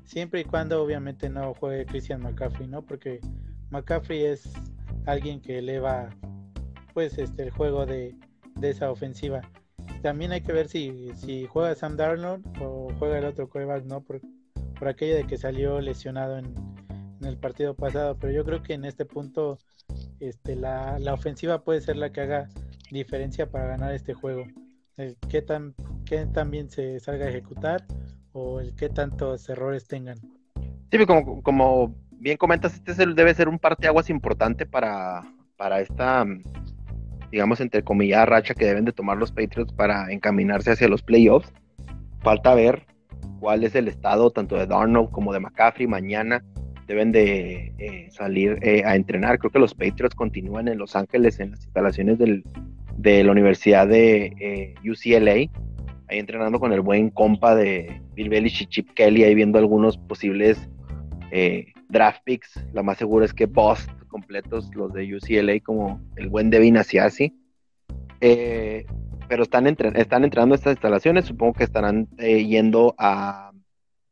siempre 0.03 0.41
y 0.41 0.43
cuando 0.43 0.83
obviamente 0.83 1.29
no 1.29 1.53
juegue 1.53 1.85
Christian 1.85 2.21
McCaffrey, 2.21 2.67
¿no? 2.67 2.85
Porque 2.85 3.19
McCaffrey 3.69 4.25
es 4.25 4.51
alguien 5.05 5.41
que 5.41 5.59
eleva 5.59 6.09
pues 6.93 7.17
este 7.17 7.43
el 7.43 7.51
juego 7.51 7.85
de, 7.85 8.13
esa 8.61 8.91
ofensiva. 8.91 9.41
También 10.01 10.33
hay 10.33 10.41
que 10.41 10.51
ver 10.51 10.67
si, 10.67 11.11
si 11.15 11.47
juega 11.47 11.73
Sam 11.73 11.95
Darnold 11.95 12.45
o 12.61 12.89
juega 12.99 13.17
el 13.17 13.25
otro 13.25 13.49
quarterback, 13.49 13.85
¿no? 13.85 14.03
Porque 14.03 14.27
por 14.77 14.89
aquello 14.89 15.15
de 15.15 15.25
que 15.25 15.37
salió 15.37 15.79
lesionado 15.79 16.37
en, 16.37 16.53
el 17.23 17.37
partido 17.37 17.75
pasado, 17.75 18.17
pero 18.17 18.33
yo 18.33 18.43
creo 18.43 18.63
que 18.63 18.73
en 18.73 18.83
este 18.83 19.05
punto 19.05 19.59
este, 20.19 20.55
la, 20.55 20.97
ofensiva 21.13 21.63
puede 21.63 21.79
ser 21.79 21.97
la 21.97 22.11
que 22.11 22.21
haga 22.21 22.49
diferencia 22.89 23.49
para 23.51 23.67
ganar 23.67 23.93
este 23.93 24.15
juego. 24.15 24.43
El 24.97 25.15
qué 25.29 25.43
tan, 25.43 25.75
qué 26.03 26.25
tan 26.25 26.49
bien 26.49 26.71
se 26.71 26.99
salga 26.99 27.25
a 27.25 27.29
ejecutar 27.29 27.85
o 28.33 28.59
el 28.59 28.73
qué 28.75 28.89
tantos 28.89 29.47
errores 29.49 29.87
tengan. 29.87 30.17
Sí, 30.91 31.05
como, 31.05 31.41
como 31.41 31.95
bien 32.11 32.37
comentas, 32.37 32.73
este 32.73 33.05
debe 33.05 33.33
ser 33.33 33.47
un 33.47 33.59
parteaguas 33.59 34.09
importante 34.09 34.65
para, 34.65 35.21
para 35.57 35.79
esta, 35.79 36.25
digamos, 37.31 37.61
entre 37.61 37.83
comillas, 37.83 38.27
racha 38.27 38.53
que 38.53 38.65
deben 38.65 38.85
de 38.85 38.91
tomar 38.91 39.17
los 39.17 39.31
Patriots 39.31 39.73
para 39.73 40.11
encaminarse 40.11 40.71
hacia 40.71 40.87
los 40.87 41.01
playoffs. 41.01 41.51
Falta 42.19 42.53
ver 42.53 42.85
cuál 43.39 43.63
es 43.63 43.73
el 43.75 43.87
estado 43.87 44.31
tanto 44.31 44.55
de 44.55 44.67
Darnold 44.67 45.09
como 45.11 45.33
de 45.33 45.39
McCaffrey. 45.39 45.87
Mañana 45.87 46.43
deben 46.87 47.11
de 47.11 47.73
eh, 47.79 48.07
salir 48.11 48.59
eh, 48.61 48.83
a 48.85 48.95
entrenar. 48.95 49.39
Creo 49.39 49.51
que 49.51 49.59
los 49.59 49.73
Patriots 49.73 50.13
continúan 50.13 50.67
en 50.67 50.77
Los 50.77 50.95
Ángeles 50.95 51.39
en 51.39 51.51
las 51.51 51.63
instalaciones 51.63 52.19
de 52.19 53.23
la 53.23 53.31
Universidad 53.31 53.87
de 53.87 54.33
eh, 54.39 54.75
UCLA, 54.83 55.49
ahí 56.11 56.19
entrenando 56.19 56.59
con 56.59 56.73
el 56.73 56.81
buen 56.81 57.09
compa 57.09 57.55
de 57.55 58.01
Bill 58.13 58.29
Belichick 58.29 58.67
y 58.67 58.71
Chip 58.71 58.93
Kelly, 58.93 59.23
ahí 59.23 59.33
viendo 59.33 59.57
algunos 59.57 59.97
posibles 59.97 60.69
draft 61.89 62.21
picks. 62.25 62.63
La 62.73 62.83
más 62.83 62.97
segura 62.97 63.25
es 63.25 63.33
que 63.33 63.45
Bust 63.45 63.89
completos 64.07 64.69
los 64.75 64.93
de 64.93 65.15
UCLA, 65.15 65.59
como 65.61 66.01
el 66.17 66.29
buen 66.29 66.49
Devin 66.49 66.77
Asiasi. 66.77 67.33
Eh, 68.19 68.85
pero 69.27 69.43
están, 69.43 69.65
están 69.65 70.23
entrando 70.25 70.53
a 70.53 70.57
estas 70.57 70.73
instalaciones, 70.73 71.25
supongo 71.25 71.53
que 71.53 71.63
estarán 71.63 72.09
eh, 72.17 72.45
yendo 72.45 72.93
a, 72.97 73.51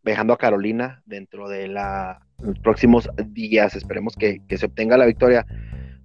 viajando 0.02 0.34
a 0.34 0.38
Carolina 0.38 1.04
dentro 1.06 1.50
de 1.50 1.68
los 1.68 2.60
próximos 2.64 3.10
días, 3.28 3.76
esperemos 3.76 4.16
que, 4.16 4.42
se 4.50 4.66
obtenga 4.66 4.98
la 4.98 5.06
victoria. 5.06 5.46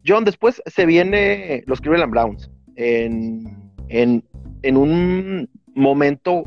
John, 0.05 0.25
después 0.25 0.61
se 0.67 0.85
viene 0.85 1.63
los 1.67 1.81
Cleveland 1.81 2.11
Browns 2.11 2.51
en, 2.75 3.73
en, 3.89 4.77
un 4.77 5.49
momento 5.75 6.45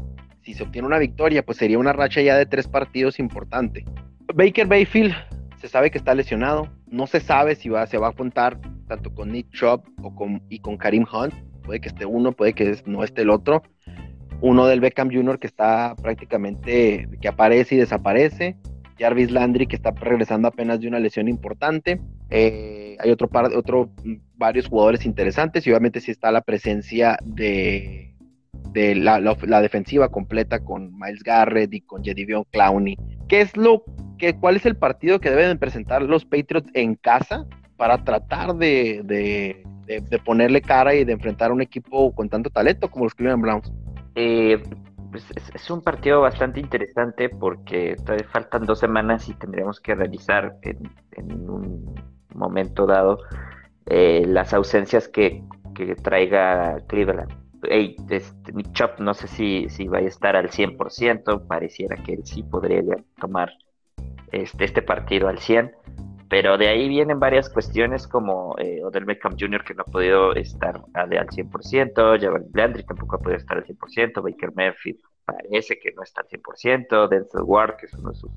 si 0.47 0.53
se 0.53 0.63
obtiene 0.63 0.87
una 0.87 0.97
victoria, 0.97 1.43
pues 1.45 1.57
sería 1.57 1.77
una 1.77 1.91
racha 1.91 2.21
ya 2.21 2.37
de 2.37 2.45
tres 2.45 2.69
partidos 2.69 3.19
importante. 3.19 3.83
Baker 4.33 4.65
Bayfield 4.65 5.13
se 5.57 5.67
sabe 5.67 5.91
que 5.91 5.97
está 5.97 6.15
lesionado, 6.15 6.69
no 6.87 7.05
se 7.05 7.19
sabe 7.19 7.55
si 7.55 7.67
va, 7.67 7.85
se 7.85 7.97
va 7.97 8.07
a 8.07 8.13
juntar 8.13 8.57
tanto 8.87 9.13
con 9.13 9.33
Nick 9.33 9.49
Chubb 9.51 9.83
o 10.01 10.15
con, 10.15 10.41
y 10.47 10.59
con 10.59 10.77
Karim 10.77 11.05
Hunt, 11.11 11.33
puede 11.63 11.81
que 11.81 11.89
esté 11.89 12.05
uno, 12.05 12.31
puede 12.31 12.53
que 12.53 12.77
no 12.85 13.03
esté 13.03 13.23
el 13.23 13.29
otro. 13.29 13.61
Uno 14.39 14.67
del 14.67 14.79
Beckham 14.79 15.11
Jr. 15.11 15.37
que 15.37 15.47
está 15.47 15.95
prácticamente, 16.01 17.09
que 17.19 17.27
aparece 17.27 17.75
y 17.75 17.79
desaparece. 17.79 18.55
Jarvis 18.97 19.31
Landry 19.31 19.67
que 19.67 19.75
está 19.75 19.91
regresando 19.91 20.47
apenas 20.47 20.79
de 20.79 20.87
una 20.87 20.99
lesión 20.99 21.27
importante. 21.27 21.99
Eh, 22.29 22.95
hay 22.99 23.11
otro 23.11 23.27
par, 23.27 23.53
otro, 23.53 23.91
varios 24.35 24.67
jugadores 24.67 25.05
interesantes 25.05 25.67
y 25.67 25.71
obviamente 25.71 25.99
sí 25.99 26.11
está 26.11 26.31
la 26.31 26.41
presencia 26.41 27.17
de, 27.23 28.06
de 28.77 28.93
la, 28.93 29.61
defensiva 29.61 30.07
completa 30.09 30.59
con 30.59 30.95
Miles 30.99 31.23
Garrett 31.23 31.73
y 31.73 31.81
con 31.81 32.03
Jedivion 32.03 32.43
Clowney. 32.51 32.95
¿Qué 33.27 33.41
es 33.41 33.57
lo 33.57 33.83
que, 34.19 34.37
cuál 34.37 34.55
es 34.55 34.67
el 34.67 34.77
partido 34.77 35.19
que 35.19 35.31
deben 35.31 35.57
presentar 35.57 36.03
los 36.03 36.25
Patriots 36.25 36.69
en 36.75 36.93
casa 36.93 37.47
para 37.75 38.03
tratar 38.03 38.55
de, 38.55 39.01
de, 39.03 40.19
ponerle 40.23 40.61
cara 40.61 40.93
y 40.93 41.05
de 41.05 41.13
enfrentar 41.13 41.49
a 41.49 41.53
un 41.55 41.61
equipo 41.61 42.13
con 42.13 42.29
tanto 42.29 42.51
talento 42.51 42.87
como 42.91 43.05
los 43.05 43.15
Cleveland 43.15 43.41
Browns? 43.41 43.73
Eh, 44.13 44.61
pues, 45.09 45.25
es, 45.55 45.71
un 45.71 45.81
partido 45.81 46.21
bastante 46.21 46.59
interesante 46.59 47.29
porque 47.29 47.95
todavía 48.05 48.27
faltan 48.31 48.67
dos 48.67 48.79
semanas 48.79 49.27
y 49.27 49.33
tendríamos 49.33 49.79
que 49.79 49.95
realizar 49.95 50.55
en, 50.61 51.49
un 51.49 51.95
momento 52.35 52.85
dado 52.85 53.17
eh, 53.87 54.23
las 54.27 54.53
ausencias 54.53 55.07
que, 55.07 55.43
traiga 56.03 56.77
Cleveland. 56.87 57.46
Hey, 57.69 57.95
este, 58.09 58.53
Nick 58.53 58.71
Chop 58.71 58.99
no 58.99 59.13
sé 59.13 59.27
si, 59.27 59.67
si 59.69 59.87
va 59.87 59.97
a 59.97 60.01
estar 60.01 60.35
al 60.35 60.49
100%, 60.49 61.47
pareciera 61.47 61.97
que 61.97 62.13
él 62.13 62.21
sí 62.23 62.43
podría 62.43 62.81
tomar 63.19 63.51
este, 64.31 64.65
este 64.65 64.81
partido 64.81 65.27
al 65.27 65.39
100%, 65.39 65.73
pero 66.29 66.57
de 66.57 66.67
ahí 66.67 66.87
vienen 66.87 67.19
varias 67.19 67.49
cuestiones 67.49 68.07
como 68.07 68.55
eh, 68.57 68.83
Odell 68.83 69.05
Beckham 69.05 69.35
Jr. 69.37 69.63
que 69.63 69.73
no 69.73 69.83
ha 69.83 69.91
podido 69.91 70.33
estar 70.35 70.81
al 70.93 71.09
100%, 71.09 72.21
Javal 72.21 72.45
Landry 72.53 72.83
tampoco 72.83 73.15
ha 73.17 73.19
podido 73.19 73.37
estar 73.37 73.57
al 73.57 73.65
100%, 73.65 74.21
Baker 74.21 74.51
Murphy 74.55 74.99
parece 75.25 75.77
que 75.77 75.91
no 75.91 76.03
está 76.03 76.21
al 76.21 76.27
100%, 76.27 77.09
Denzel 77.09 77.41
Ward, 77.43 77.75
que 77.77 77.87
es 77.87 77.93
uno 77.93 78.09
de 78.11 78.15
sus 78.15 78.31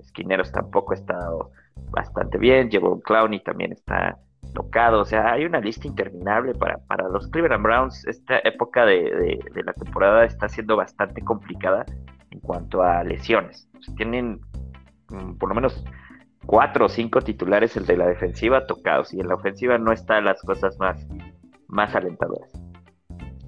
esquineros, 0.00 0.52
tampoco 0.52 0.92
ha 0.92 0.96
estado 0.96 1.50
bastante 1.90 2.38
bien, 2.38 2.68
Clown 2.68 3.00
Clowney 3.00 3.40
también 3.40 3.72
está 3.72 4.18
tocado, 4.52 5.00
o 5.00 5.04
sea, 5.04 5.32
hay 5.32 5.44
una 5.44 5.60
lista 5.60 5.86
interminable 5.86 6.54
para, 6.54 6.78
para 6.86 7.08
los 7.08 7.28
Cleveland 7.28 7.62
Browns. 7.62 8.06
Esta 8.06 8.38
época 8.44 8.84
de, 8.84 9.38
la 9.54 9.72
temporada 9.72 10.24
está 10.24 10.48
siendo 10.48 10.76
bastante 10.76 11.22
complicada 11.22 11.84
en 12.30 12.40
cuanto 12.40 12.82
a 12.82 13.02
lesiones. 13.04 13.68
tienen 13.96 14.40
mm, 15.08 15.34
por 15.38 15.48
lo 15.48 15.54
menos 15.54 15.84
cuatro 16.46 16.86
o 16.86 16.88
cinco 16.88 17.20
titulares 17.22 17.76
el 17.76 17.86
de 17.86 17.96
la 17.96 18.06
defensiva 18.06 18.66
tocados 18.66 19.12
y 19.14 19.20
en 19.20 19.28
la 19.28 19.34
ofensiva 19.34 19.78
no 19.78 19.92
están 19.92 20.24
las 20.24 20.42
cosas 20.42 20.78
más, 20.78 21.06
más 21.68 21.94
alentadoras. 21.94 22.52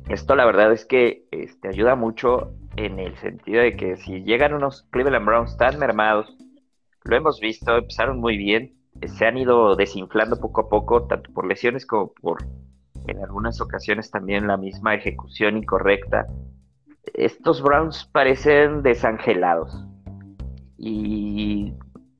Esto 0.08 0.36
la 0.36 0.44
verdad 0.44 0.72
es 0.72 0.84
que 0.84 1.24
este, 1.32 1.68
ayuda 1.68 1.96
mucho 1.96 2.52
en 2.76 2.98
el 3.00 3.16
sentido 3.16 3.62
de 3.62 3.76
que 3.76 3.96
si 3.96 4.22
llegan 4.22 4.54
unos 4.54 4.86
Cleveland 4.90 5.26
Browns 5.26 5.56
tan 5.56 5.78
mermados, 5.78 6.36
lo 7.04 7.16
hemos 7.16 7.40
visto, 7.40 7.76
empezaron 7.76 8.20
muy 8.20 8.36
bien, 8.36 8.74
se 9.06 9.26
han 9.26 9.36
ido 9.38 9.76
desinflando 9.76 10.38
poco 10.40 10.62
a 10.62 10.68
poco, 10.68 11.06
tanto 11.06 11.32
por 11.32 11.46
lesiones 11.46 11.86
como 11.86 12.12
por 12.12 12.38
en 13.06 13.22
algunas 13.22 13.60
ocasiones 13.60 14.10
también 14.10 14.46
la 14.46 14.56
misma 14.56 14.94
ejecución 14.94 15.56
incorrecta. 15.56 16.26
Estos 17.14 17.62
Browns 17.62 18.04
parecen 18.12 18.82
desangelados. 18.82 19.84
Y 20.76 21.72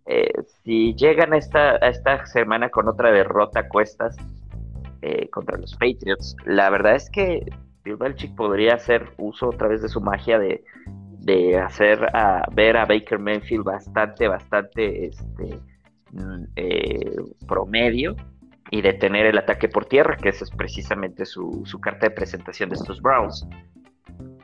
eh, 0.06 0.32
si 0.62 0.94
llegan 0.94 1.32
a 1.32 1.38
esta, 1.38 1.76
esta 1.76 2.24
semana 2.26 2.70
con 2.70 2.88
otra 2.88 3.10
derrota 3.10 3.60
a 3.60 3.68
cuestas 3.68 4.16
eh, 5.02 5.28
contra 5.30 5.58
los 5.58 5.72
Patriots, 5.74 6.36
la 6.44 6.70
verdad 6.70 6.94
es 6.94 7.10
que 7.10 7.44
Bill 7.84 7.96
Belichick 7.96 8.34
podría 8.34 8.74
hacer 8.74 9.10
uso 9.18 9.48
otra 9.48 9.68
vez 9.68 9.82
de 9.82 9.88
su 9.88 10.00
magia 10.00 10.38
de, 10.38 10.62
hacer 11.58 12.04
a, 12.14 12.44
ver 12.52 12.76
a 12.76 12.86
Baker 12.86 13.18
Mayfield 13.18 13.64
bastante, 13.64 14.28
bastante 14.28 15.06
este, 15.06 15.58
eh, 16.56 17.16
promedio 17.46 18.16
y 18.70 18.82
detener 18.82 19.26
el 19.26 19.38
ataque 19.38 19.68
por 19.68 19.86
tierra, 19.86 20.16
que 20.16 20.30
esa 20.30 20.44
es 20.44 20.50
precisamente 20.50 21.24
su, 21.24 21.64
carta 21.80 22.08
de 22.08 22.14
presentación 22.14 22.68
de 22.70 22.76
estos 22.76 23.00
Browns. 23.00 23.46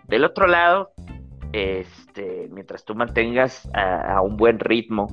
Del 0.09 0.25
otro 0.25 0.47
lado, 0.47 0.93
este, 1.53 2.49
mientras 2.53 2.85
tú 2.85 2.95
mantengas 2.95 3.69
a 3.75 4.21
un 4.23 4.37
buen 4.37 4.59
ritmo 4.59 5.09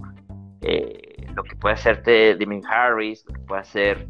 eh, 0.62 1.28
lo 1.36 1.43
que 1.43 1.56
puede 1.56 1.76
hacerte 1.76 2.36
Damien 2.36 2.65
Harris, 2.65 3.26
lo 3.28 3.34
que 3.34 3.41
puede 3.41 3.62
hacer 3.62 4.08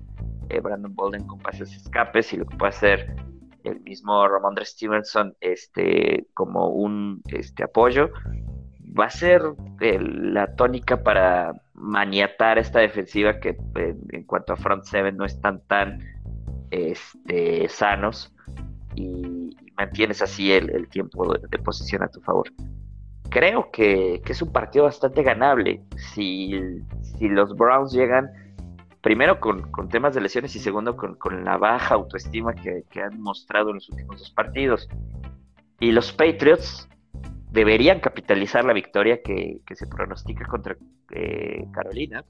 eh, 0.49 0.59
Brandon 0.59 0.95
Bolden 0.95 1.27
con 1.27 1.39
pases 1.39 1.75
escapes 1.75 2.33
y 2.33 2.37
lo 2.37 2.45
que 2.45 2.57
puede 2.57 2.69
hacer 2.69 3.15
el 3.63 3.79
mismo 3.81 4.27
Ramondre 4.27 4.65
Stevenson 4.65 5.35
este, 5.41 6.27
como 6.33 6.69
un 6.69 7.21
este, 7.25 7.63
apoyo, 7.63 8.09
va 8.99 9.05
a 9.05 9.09
ser 9.09 9.43
la 9.79 10.55
tónica 10.55 11.03
para 11.03 11.53
maniatar 11.79 12.59
esta 12.59 12.79
defensiva 12.79 13.39
que 13.39 13.57
en, 13.75 14.23
cuanto 14.25 14.53
a 14.53 14.57
front 14.57 14.83
seven 14.83 15.17
no 15.17 15.25
están 15.25 15.61
tan 15.67 15.99
este, 16.69 17.67
sanos 17.69 18.33
y, 18.95 19.55
mantienes 19.77 20.21
así 20.21 20.51
el, 20.51 20.89
tiempo 20.89 21.33
de, 21.33 21.59
posición 21.59 22.03
a 22.03 22.09
tu 22.09 22.19
favor 22.19 22.51
creo 23.29 23.69
que, 23.71 24.21
es 24.27 24.41
un 24.41 24.51
partido 24.51 24.85
bastante 24.85 25.23
ganable. 25.23 25.81
Si, 26.13 26.59
los 27.19 27.55
Browns 27.55 27.91
llegan 27.93 28.29
primero 29.01 29.39
con, 29.39 29.71
temas 29.89 30.13
de 30.13 30.21
lesiones 30.21 30.55
y 30.55 30.59
segundo 30.59 30.97
con, 30.97 31.43
la 31.43 31.57
baja 31.57 31.95
autoestima 31.95 32.53
que, 32.53 32.83
han 33.01 33.21
mostrado 33.21 33.69
en 33.69 33.75
los 33.75 33.89
últimos 33.89 34.19
dos 34.19 34.31
partidos. 34.31 34.89
Y 35.79 35.91
los 35.91 36.11
Patriots 36.11 36.89
deberían 37.49 37.99
capitalizar 37.99 38.63
la 38.65 38.73
victoria 38.73 39.21
que, 39.23 39.61
se 39.73 39.87
pronostica 39.87 40.45
contra 40.45 40.75
eh, 41.11 41.65
Carolina. 41.71 42.23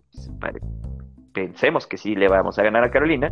Pensemos 1.34 1.88
que 1.88 1.98
sí 1.98 2.16
le 2.16 2.28
vamos 2.28 2.60
a 2.60 2.64
ganar 2.64 2.84
a 2.84 2.92
Carolina. 2.92 3.32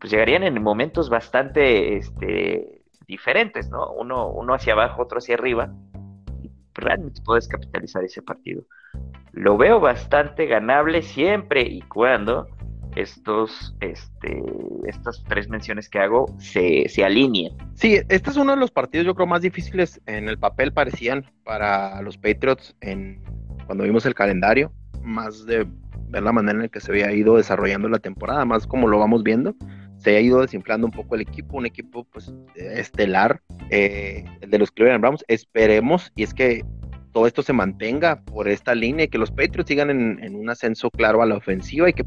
Pues 0.00 0.12
llegarían 0.12 0.44
en 0.44 0.62
momentos 0.62 1.10
bastante 1.10 1.96
este, 1.96 2.82
diferentes, 3.06 3.68
¿no? 3.68 3.90
Uno, 3.92 4.28
uno 4.28 4.54
hacia 4.54 4.74
abajo, 4.74 5.02
otro 5.02 5.18
hacia 5.18 5.34
arriba 5.34 5.72
realmente 6.78 7.20
puedes 7.24 7.48
capitalizar 7.48 8.04
ese 8.04 8.22
partido. 8.22 8.62
Lo 9.32 9.56
veo 9.56 9.80
bastante 9.80 10.46
ganable 10.46 11.02
siempre 11.02 11.62
y 11.62 11.82
cuando 11.82 12.48
estos, 13.00 13.74
este, 13.80 14.42
estas 14.86 15.22
tres 15.28 15.48
menciones 15.48 15.88
que 15.88 15.98
hago 15.98 16.26
se, 16.38 16.88
se 16.88 17.04
alineen. 17.04 17.52
Sí, 17.74 18.00
este 18.08 18.30
es 18.30 18.36
uno 18.36 18.52
de 18.52 18.58
los 18.58 18.70
partidos 18.70 19.06
yo 19.06 19.14
creo 19.14 19.26
más 19.26 19.42
difíciles 19.42 20.00
en 20.06 20.28
el 20.28 20.38
papel 20.38 20.72
parecían 20.72 21.24
para 21.44 22.00
los 22.02 22.16
Patriots 22.18 22.74
en, 22.80 23.22
cuando 23.66 23.84
vimos 23.84 24.04
el 24.06 24.14
calendario, 24.14 24.72
más 25.02 25.46
de 25.46 25.66
ver 26.08 26.22
la 26.22 26.32
manera 26.32 26.56
en 26.56 26.62
la 26.62 26.68
que 26.68 26.80
se 26.80 26.90
había 26.90 27.12
ido 27.12 27.36
desarrollando 27.36 27.88
la 27.88 27.98
temporada, 27.98 28.44
más 28.44 28.66
como 28.66 28.88
lo 28.88 28.98
vamos 28.98 29.22
viendo 29.22 29.54
se 29.98 30.16
ha 30.16 30.20
ido 30.20 30.40
desinflando 30.40 30.86
un 30.86 30.92
poco 30.92 31.14
el 31.16 31.22
equipo, 31.22 31.56
un 31.56 31.66
equipo 31.66 32.04
pues 32.04 32.32
estelar, 32.54 33.42
eh, 33.70 34.24
el 34.40 34.50
de 34.50 34.58
los 34.58 34.70
Cleveland 34.70 35.00
Browns. 35.00 35.24
Esperemos, 35.28 36.12
y 36.14 36.22
es 36.22 36.32
que 36.32 36.64
todo 37.12 37.26
esto 37.26 37.42
se 37.42 37.52
mantenga 37.52 38.22
por 38.22 38.48
esta 38.48 38.74
línea 38.74 39.06
y 39.06 39.08
que 39.08 39.18
los 39.18 39.30
Patriots 39.30 39.68
sigan 39.68 39.90
en, 39.90 40.34
un 40.36 40.48
ascenso 40.50 40.90
claro 40.90 41.22
a 41.22 41.26
la 41.26 41.36
ofensiva 41.36 41.88
y 41.88 41.92
que 41.92 42.04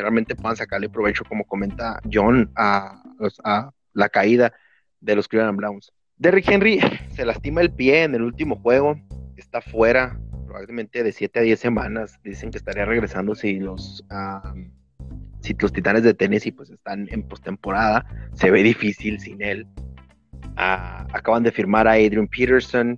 realmente 0.00 0.34
puedan 0.34 0.56
sacarle 0.56 0.88
provecho, 0.88 1.24
como 1.24 1.44
comenta 1.44 2.00
John, 2.10 2.50
a, 2.56 3.02
a 3.44 3.70
la 3.92 4.08
caída 4.08 4.52
de 5.00 5.16
los 5.16 5.28
Cleveland 5.28 5.58
Browns. 5.58 5.92
Derrick 6.16 6.48
Henry 6.48 6.80
se 7.10 7.26
lastima 7.26 7.60
el 7.60 7.72
pie 7.72 8.04
en 8.04 8.14
el 8.14 8.22
último 8.22 8.56
juego, 8.56 8.96
está 9.36 9.60
fuera 9.60 10.18
probablemente 10.46 11.02
de 11.02 11.12
7 11.12 11.38
a 11.38 11.42
10 11.42 11.58
semanas. 11.58 12.20
Dicen 12.22 12.50
que 12.50 12.58
estaría 12.58 12.84
regresando 12.84 13.34
si 13.34 13.58
los 13.58 14.04
si 15.40 15.56
los 15.58 15.72
Titanes 15.72 16.04
de 16.04 16.14
Tennessee 16.14 16.52
pues 16.52 16.70
están 16.70 17.08
en 17.10 17.22
postemporada, 17.24 18.06
se 18.34 18.50
ve 18.50 18.62
difícil 18.62 19.18
sin 19.18 19.42
él. 19.42 19.66
Ah, 20.56 21.06
acaban 21.12 21.42
de 21.42 21.50
firmar 21.50 21.88
a 21.88 21.92
Adrian 21.92 22.28
Peterson. 22.28 22.96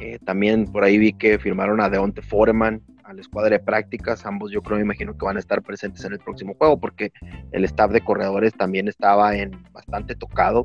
Eh, 0.00 0.18
también 0.26 0.66
por 0.66 0.84
ahí 0.84 0.98
vi 0.98 1.12
que 1.12 1.38
firmaron 1.38 1.80
a 1.80 1.88
Deonte 1.88 2.20
Foreman 2.20 2.82
a 3.04 3.12
la 3.12 3.20
escuadra 3.20 3.50
de 3.50 3.62
prácticas. 3.62 4.26
Ambos 4.26 4.50
yo 4.50 4.62
creo, 4.62 4.76
me 4.76 4.84
imagino 4.84 5.16
que 5.16 5.24
van 5.24 5.36
a 5.36 5.40
estar 5.40 5.62
presentes 5.62 6.04
en 6.04 6.12
el 6.12 6.18
próximo 6.18 6.54
juego 6.54 6.78
porque 6.78 7.12
el 7.52 7.64
staff 7.64 7.92
de 7.92 8.00
corredores 8.00 8.52
también 8.54 8.88
estaba 8.88 9.36
en 9.36 9.62
bastante 9.72 10.14
tocado 10.14 10.64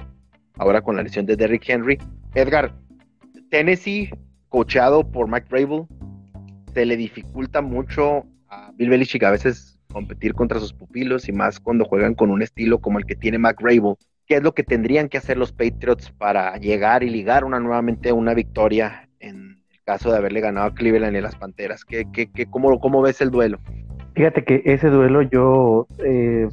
ahora 0.58 0.82
con 0.82 0.95
la 0.95 1.04
lesión 1.04 1.25
de 1.25 1.36
Derrick 1.36 1.67
Henry. 1.67 1.97
Edgar, 2.36 2.75
Tennessee, 3.49 4.10
coachado 4.49 5.10
por 5.10 5.30
Mike 5.30 5.47
Rabel, 5.49 5.86
se 6.73 6.86
le 6.86 6.97
dificulta 6.97 7.62
mucho 7.62 8.25
a 8.47 8.71
Bill 8.75 8.89
Belichick 8.89 9.23
a 9.23 9.32
veces 9.32 9.80
competir 9.91 10.34
contra 10.34 10.60
sus 10.60 10.73
pupilos 10.73 11.28
y 11.28 11.32
más 11.32 11.60
cuando 11.60 11.86
juegan 11.86 12.13
con 12.13 12.30
un 12.30 12.41
estilo 12.41 12.80
como 12.80 12.99
el 12.99 13.06
que 13.06 13.15
tiene 13.15 13.39
Mac 13.39 13.60
Rabel, 13.60 13.95
qué 14.28 14.36
es 14.36 14.43
lo 14.43 14.54
que 14.54 14.63
tendrían 14.63 15.10
que 15.10 15.17
hacer 15.17 15.38
los 15.38 15.52
Patriots 15.52 16.12
para 16.12 16.56
llegar 16.58 17.04
y 17.04 17.10
ligar 17.10 17.43
una 17.43 17.60
nuevamente 17.60 18.12
una 18.12 18.36
victoria 18.36 19.10
en 19.19 19.59
caso 19.89 20.12
de 20.12 20.17
haberle 20.17 20.39
ganado 20.39 20.67
a 20.67 20.73
Cleveland 20.75 21.17
y 21.17 21.21
las 21.21 21.36
Panteras. 21.36 21.84
¿Qué, 21.84 22.06
cómo, 22.52 22.80
¿Cómo 22.80 23.02
ves 23.02 23.21
el 23.21 23.32
duelo? 23.32 23.58
Fíjate 24.13 24.43
que 24.43 24.62
ese 24.63 24.88
duelo 24.88 25.23
yo, 25.23 25.88
eh, 26.06 26.47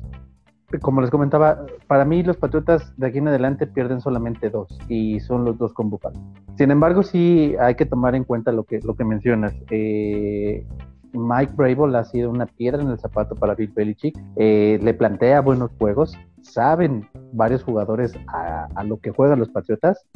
como 0.81 1.03
les 1.03 1.11
comentaba, 1.11 1.67
para 1.87 2.07
mí 2.07 2.23
los 2.23 2.39
Patriotas 2.39 2.95
de 2.97 3.09
aquí 3.09 3.19
en 3.19 3.29
adelante 3.29 3.67
pierden 3.67 4.01
solamente 4.01 4.49
dos 4.49 4.79
y 4.89 5.21
son 5.21 5.45
los 5.45 5.59
dos 5.59 5.75
con 5.75 5.91
Buffalo. 5.91 6.19
Sin 6.57 6.71
embargo, 6.71 7.03
sí 7.03 7.55
hay 7.61 7.75
que 7.75 7.85
tomar 7.85 8.15
en 8.15 8.25
cuenta 8.25 8.53
lo 8.53 8.65
que, 8.65 8.81
lo 8.81 8.95
que 8.97 9.05
mencionas. 9.05 9.55
Eh, 9.71 10.65
Mike 11.13 11.53
Brable 11.57 11.99
ha 11.99 12.05
sido 12.05 12.31
una 12.31 12.47
piedra 12.47 12.81
en 12.81 12.89
el 12.89 12.99
zapato 12.99 13.35
para 13.35 13.55
Bill 13.55 13.73
Belichick. 13.77 14.17
Eh, 14.37 14.79
le 14.83 14.95
plantea 14.95 15.43
buenos 15.43 15.73
juegos, 15.79 16.17
saben 16.41 17.07
varios 17.35 17.63
jugadores 17.63 18.15
a, 18.29 18.83
lo 18.85 18.97
que 18.97 19.11
juegan 19.11 19.41
los 19.41 19.51
Patriotas. 19.51 20.07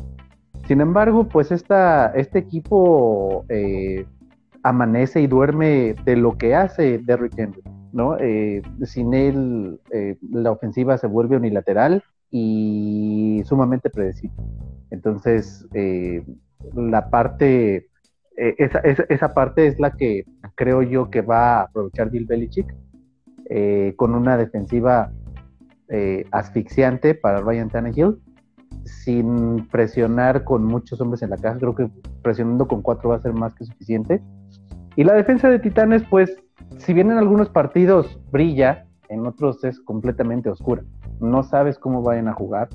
Sin 0.71 0.81
embargo, 0.81 1.27
pues 1.27 1.51
esta, 1.51 2.13
este 2.15 2.39
equipo 2.39 3.45
eh, 3.49 4.07
amanece 4.63 5.21
y 5.21 5.27
duerme 5.27 5.97
de 6.05 6.15
lo 6.15 6.39
que 6.39 6.55
hace 6.55 6.99
Derrick 6.99 7.37
Henry, 7.37 7.61
¿no? 7.93 8.17
Eh, 8.19 8.63
sin 8.85 9.13
él, 9.13 9.81
eh, 9.91 10.17
la 10.31 10.53
ofensiva 10.53 10.97
se 10.97 11.09
vuelve 11.09 11.39
unilateral 11.39 12.05
y 12.31 13.43
sumamente 13.47 13.91
predecible. 13.91 14.37
Entonces, 14.93 15.67
la 16.77 17.11
parte, 17.11 17.89
esa, 18.37 18.79
esa, 18.79 19.35
parte 19.35 19.67
es 19.67 19.81
la 19.81 19.97
que 19.97 20.25
creo 20.55 20.83
yo 20.83 21.11
que 21.11 21.23
va 21.23 21.59
a 21.59 21.63
aprovechar 21.63 22.11
Bill 22.11 22.27
Belichick 22.27 22.73
con 23.97 24.15
una 24.15 24.37
defensiva 24.37 25.11
asfixiante 26.31 27.17
para 27.17 27.41
Ryan 27.41 27.71
Tannehill, 27.71 28.21
sin 28.85 29.67
presionar 29.69 30.45
con 30.45 30.65
muchos 30.65 31.01
hombres 31.01 31.23
en 31.23 31.31
la 31.31 31.37
caja. 31.37 31.59
Creo 31.59 31.75
que 31.75 31.91
presionando 32.23 32.67
con 32.67 32.83
cuatro 32.83 33.11
va 33.11 33.17
a 33.17 33.21
ser 33.21 33.33
más 33.33 33.55
que 33.55 33.65
suficiente. 33.65 34.23
Y 34.97 35.05
la 35.05 35.15
defensa 35.15 35.49
de 35.49 35.59
Titanes, 35.59 36.03
pues, 36.09 36.37
si 36.79 36.93
bien 36.93 37.11
en 37.11 37.19
algunos 37.19 37.49
partidos 37.49 38.21
brilla, 38.31 38.87
en 39.09 39.27
otros 39.27 39.63
es 39.65 39.81
completamente 39.81 40.49
oscura. 40.49 40.83
No 41.21 41.43
sabes 41.43 41.79
cómo 41.79 42.03
vayan 42.03 42.29
a 42.29 42.33
jugar. 42.33 42.69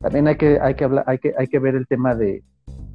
También 0.00 0.28
hay 0.28 0.36
que, 0.36 0.58
hay 0.60 0.74
que, 0.74 0.84
hablar, 0.84 1.04
hay 1.06 1.18
que, 1.18 1.34
hay 1.38 1.46
que 1.46 1.58
ver 1.58 1.74
el 1.76 1.86
tema 1.86 2.14
de, 2.14 2.42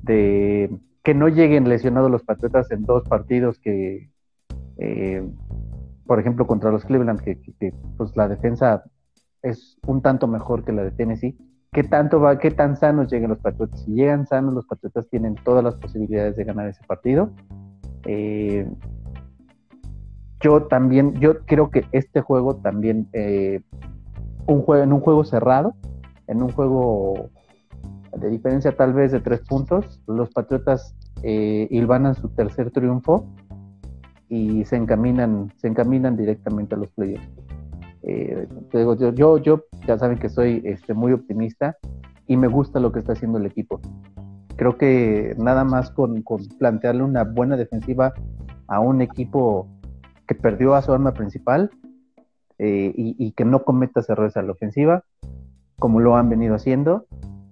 que 0.06 1.14
no 1.14 1.28
lleguen 1.28 1.70
lesionados 1.70 2.12
los 2.12 2.24
Patriotas 2.24 2.70
en 2.72 2.84
dos 2.84 3.04
partidos 3.08 3.60
que, 3.60 4.12
eh, 4.78 5.28
por 6.06 6.20
ejemplo, 6.20 6.46
contra 6.46 6.72
los 6.72 6.86
Cleveland, 6.86 7.22
que, 7.22 7.40
que, 7.42 7.74
pues 7.98 8.16
la 8.16 8.28
defensa 8.28 8.84
es 9.42 9.78
un 9.88 10.02
tanto 10.02 10.28
mejor 10.28 10.64
que 10.64 10.74
la 10.74 10.84
de 10.84 10.92
Tennessee. 10.92 11.38
¿Qué 11.72 11.84
tanto 11.84 12.20
va, 12.20 12.40
qué 12.40 12.50
tan 12.50 12.76
sanos 12.76 13.12
lleguen 13.12 13.30
los 13.30 13.40
Patriotas? 13.40 13.82
Si 13.82 13.92
llegan 13.92 14.26
sanos, 14.26 14.56
los 14.56 14.66
Patriotas 14.66 15.08
tienen 15.10 15.36
todas 15.36 15.64
las 15.64 15.76
posibilidades 15.76 16.36
de 16.36 16.44
ganar 16.44 16.68
ese 16.68 16.84
partido. 16.86 17.30
Eh, 18.06 18.68
yo 20.42 20.64
también, 20.64 21.14
yo 21.20 21.40
creo 21.46 21.70
que 21.70 21.86
este 21.92 22.22
juego 22.22 22.56
también, 22.56 23.08
eh, 23.14 23.62
un 24.48 24.64
juego, 24.64 24.84
en 24.84 24.94
un 24.94 25.00
juego 25.00 25.24
cerrado, 25.24 25.76
en 26.26 26.42
un 26.42 26.52
juego 26.52 27.30
de 28.18 28.30
diferencia 28.30 28.76
tal 28.76 28.94
vez 28.94 29.12
de 29.12 29.20
tres 29.20 29.42
puntos, 29.42 30.02
los 30.08 30.32
Patriotas 30.32 30.96
eh, 31.22 31.68
hilvanan 31.70 32.16
su 32.16 32.30
tercer 32.30 32.72
triunfo 32.72 33.28
y 34.28 34.66
se 34.66 34.76
encaminan, 34.76 35.54
se 35.58 35.68
encaminan 35.68 36.18
directamente 36.18 36.74
a 36.74 36.80
los 36.80 36.90
playoffs. 36.90 37.30
Eh, 38.04 38.48
yo, 39.16 39.38
yo, 39.38 39.66
ya 39.86 39.98
saben 39.98 40.18
que 40.18 40.30
soy 40.30 40.62
este, 40.66 40.94
muy 40.94 41.12
optimista 41.12 41.78
y 42.28 42.38
me 42.38 42.48
gusta 42.48 42.80
lo 42.80 42.92
que 42.92 43.00
está 43.00 43.14
haciendo 43.14 43.38
el 43.38 43.46
equipo. 43.46 43.82
Creo 44.56 44.78
que 44.78 45.36
nada 45.38 45.64
más 45.64 45.92
con, 45.92 46.24
plantearle 46.58 47.04
una 47.04 47.24
buena 47.24 47.58
defensiva 47.58 48.14
a 48.68 48.80
un 48.80 49.02
equipo 49.02 49.68
que 50.28 50.36
perdió 50.36 50.76
a 50.76 50.82
su 50.82 50.94
arma 50.94 51.14
principal 51.14 51.72
eh, 52.58 52.92
y, 52.96 53.32
que 53.32 53.46
no 53.46 53.64
cometa 53.64 54.02
errores 54.08 54.36
a 54.36 54.42
la 54.42 54.52
ofensiva, 54.52 55.04
como 55.80 56.02
lo 56.02 56.18
han 56.18 56.30
venido 56.30 56.56
haciendo, 56.56 57.06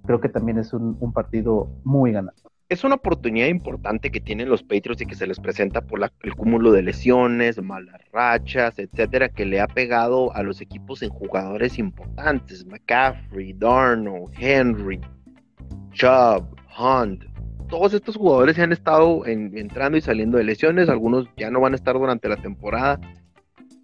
creo 0.05 0.19
que 0.19 0.29
también 0.29 0.59
es 0.59 0.73
un 0.73 1.13
partido 1.13 1.69
muy 1.83 2.11
ganado 2.11 2.37
es 2.69 2.83
una 2.83 2.95
oportunidad 2.95 3.47
importante 3.47 4.11
que 4.11 4.19
tienen 4.19 4.49
los 4.49 4.61
Patriots 4.61 5.01
y 5.01 5.05
que 5.05 5.15
se 5.15 5.25
les 5.25 5.39
presenta 5.39 5.81
por 5.81 6.01
el 6.23 6.35
cúmulo 6.35 6.73
de 6.73 6.81
lesiones, 6.81 7.61
malas 7.61 8.01
rachas, 8.11 8.77
etcétera, 8.77 9.29
que 9.29 9.45
le 9.45 9.61
ha 9.61 9.67
pegado 9.67 10.35
a 10.35 10.43
los 10.43 10.59
equipos 10.59 11.01
en 11.01 11.09
jugadores 11.09 11.79
importantes: 11.79 12.65
McCaffrey, 12.65 13.53
Darnold, 13.53 14.33
Henry, 14.37 14.99
Chubb, 15.91 16.45
Hunt. 16.77 17.23
Todos 17.69 17.93
estos 17.93 18.17
jugadores 18.17 18.59
han 18.59 18.71
estado 18.71 19.25
entrando 19.25 19.97
y 19.97 20.01
saliendo 20.01 20.37
de 20.37 20.43
lesiones, 20.43 20.89
algunos 20.89 21.27
ya 21.37 21.49
no 21.49 21.61
van 21.61 21.73
a 21.73 21.77
estar 21.77 21.95
durante 21.97 22.29
la 22.29 22.37
temporada. 22.37 22.99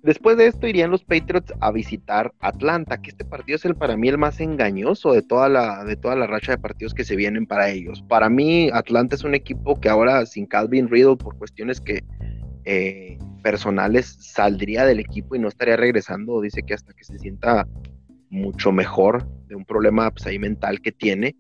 Después 0.03 0.35
de 0.35 0.47
esto 0.47 0.67
irían 0.67 0.91
los 0.91 1.05
Patriots 1.05 1.53
a 1.61 1.71
visitar 1.71 2.33
Atlanta, 2.41 3.01
que 3.01 3.09
este 3.09 3.23
partido 3.23 3.55
es 3.55 3.63
el 3.63 3.73
para 3.73 3.95
mí 3.95 4.09
el 4.09 4.17
más 4.17 4.41
engañoso 4.41 5.13
de 5.13 5.21
toda 5.21 5.47
la 5.47 5.85
de 5.85 5.95
toda 5.95 6.17
la 6.17 6.27
racha 6.27 6.51
de 6.51 6.57
partidos 6.57 6.93
que 6.93 7.05
se 7.05 7.15
vienen 7.15 7.47
para 7.47 7.69
ellos. 7.69 8.03
Para 8.09 8.29
mí 8.29 8.69
Atlanta 8.73 9.15
es 9.15 9.23
un 9.23 9.33
equipo 9.33 9.79
que 9.79 9.87
ahora 9.87 10.25
sin 10.25 10.45
Calvin 10.45 10.89
Riddle 10.89 11.15
por 11.15 11.37
cuestiones 11.37 11.79
que 11.79 12.03
eh, 12.65 13.17
personales 13.43 14.17
saldría 14.19 14.85
del 14.85 14.99
equipo 14.99 15.35
y 15.35 15.39
no 15.39 15.47
estaría 15.47 15.77
regresando. 15.77 16.41
Dice 16.41 16.63
que 16.63 16.73
hasta 16.73 16.93
que 16.93 17.05
se 17.05 17.17
sienta 17.17 17.65
mucho 18.29 18.73
mejor 18.73 19.25
de 19.47 19.55
un 19.55 19.63
problema 19.63 20.11
pues, 20.11 20.25
ahí 20.25 20.37
mental 20.37 20.81
que 20.81 20.91
tiene, 20.91 21.37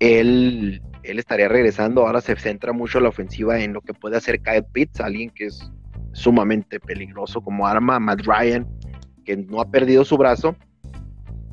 él, 0.00 0.82
él 1.04 1.18
estaría 1.20 1.46
regresando. 1.46 2.04
Ahora 2.04 2.22
se 2.22 2.34
centra 2.34 2.72
mucho 2.72 2.98
la 2.98 3.10
ofensiva 3.10 3.60
en 3.60 3.72
lo 3.72 3.82
que 3.82 3.94
puede 3.94 4.16
hacer 4.16 4.40
Kyle 4.40 4.64
Pitts, 4.64 5.00
alguien 5.00 5.30
que 5.30 5.46
es 5.46 5.70
sumamente 6.18 6.80
peligroso 6.80 7.40
como 7.40 7.66
arma. 7.66 7.98
Matt 7.98 8.22
Ryan, 8.26 8.66
que 9.24 9.36
no 9.36 9.60
ha 9.60 9.70
perdido 9.70 10.04
su 10.04 10.16
brazo, 10.18 10.56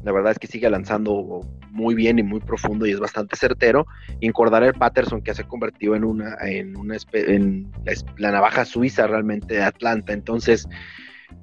la 0.04 0.12
verdad 0.12 0.34
es 0.34 0.40
que 0.40 0.48
sigue 0.48 0.70
lanzando 0.70 1.42
muy 1.72 1.94
bien 1.96 2.20
y 2.20 2.24
muy 2.24 2.40
profundo 2.40 2.86
y 2.86 2.92
es 2.92 3.00
bastante 3.00 3.36
certero. 3.36 3.86
Y 4.20 4.28
el 4.64 4.74
Patterson, 4.74 5.22
que 5.22 5.34
se 5.34 5.42
ha 5.42 5.48
convertido 5.48 5.96
en 5.96 6.04
una, 6.04 6.36
en 6.42 6.78
una 6.78 6.96
en 7.14 7.72
la, 8.18 8.32
navaja 8.32 8.66
suiza 8.66 9.08
realmente 9.08 9.56
de 9.56 9.64
Atlanta. 9.64 10.14
Entonces, 10.14 10.68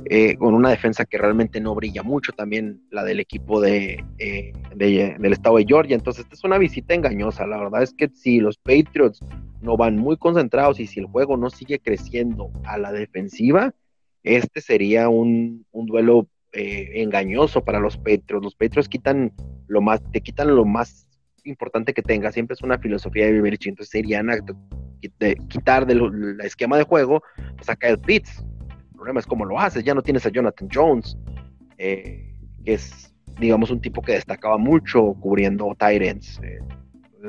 eh, 0.06 0.36
con 0.36 0.54
una 0.54 0.70
defensa 0.70 1.04
que 1.04 1.18
realmente 1.18 1.60
no 1.60 1.74
brilla 1.74 2.02
mucho, 2.02 2.32
también 2.32 2.82
la 2.90 3.04
del 3.04 3.20
equipo 3.20 3.60
de, 3.60 4.04
eh, 4.18 4.52
del 4.74 5.32
estado 5.32 5.56
de 5.56 5.64
Georgia. 5.66 5.94
Entonces, 5.94 6.24
esta 6.24 6.34
es 6.34 6.44
una 6.44 6.58
visita 6.58 6.94
engañosa. 6.94 7.46
La 7.46 7.58
verdad 7.58 7.82
es 7.82 7.94
que 7.94 8.08
si 8.08 8.40
los 8.40 8.58
Patriots 8.58 9.20
no 9.60 9.76
van 9.76 9.96
muy 9.96 10.16
concentrados 10.16 10.80
y 10.80 10.86
si 10.86 11.00
el 11.00 11.06
juego 11.06 11.36
no 11.36 11.50
sigue 11.50 11.78
creciendo 11.78 12.50
a 12.64 12.78
la 12.78 12.92
defensiva, 12.92 13.74
este 14.22 14.60
sería 14.60 15.08
un, 15.08 15.66
duelo 15.72 16.28
eh, 16.52 16.90
engañoso 16.96 17.64
para 17.64 17.80
los 17.80 17.96
Patriots. 17.96 18.44
Los 18.44 18.54
Patriots 18.54 18.88
quitan 18.88 19.32
lo 19.68 19.80
más, 19.80 20.00
te 20.12 20.20
quitan 20.20 20.54
lo 20.54 20.64
más 20.64 21.08
importante 21.44 21.94
que 21.94 22.02
tenga. 22.02 22.32
Siempre 22.32 22.54
es 22.54 22.62
una 22.62 22.78
filosofía 22.78 23.26
de 23.26 23.32
vivir 23.32 23.58
entonces 23.64 23.90
serían 23.90 24.28
de 25.18 25.36
quitar 25.48 25.86
del 25.86 26.38
esquema 26.42 26.76
de 26.76 26.84
juego, 26.84 27.22
a 27.66 27.76
Kyle 27.76 27.98
Pitts. 27.98 28.44
Problema 29.02 29.18
es 29.18 29.26
cómo 29.26 29.44
lo 29.44 29.58
haces. 29.58 29.82
Ya 29.82 29.94
no 29.94 30.02
tienes 30.02 30.24
a 30.26 30.28
Jonathan 30.28 30.68
Jones, 30.72 31.18
eh, 31.76 32.36
que 32.64 32.74
es, 32.74 33.12
digamos, 33.40 33.72
un 33.72 33.80
tipo 33.80 34.00
que 34.00 34.12
destacaba 34.12 34.58
mucho 34.58 35.14
cubriendo 35.14 35.74
Tyrants. 35.76 36.40
Eh, 36.44 36.60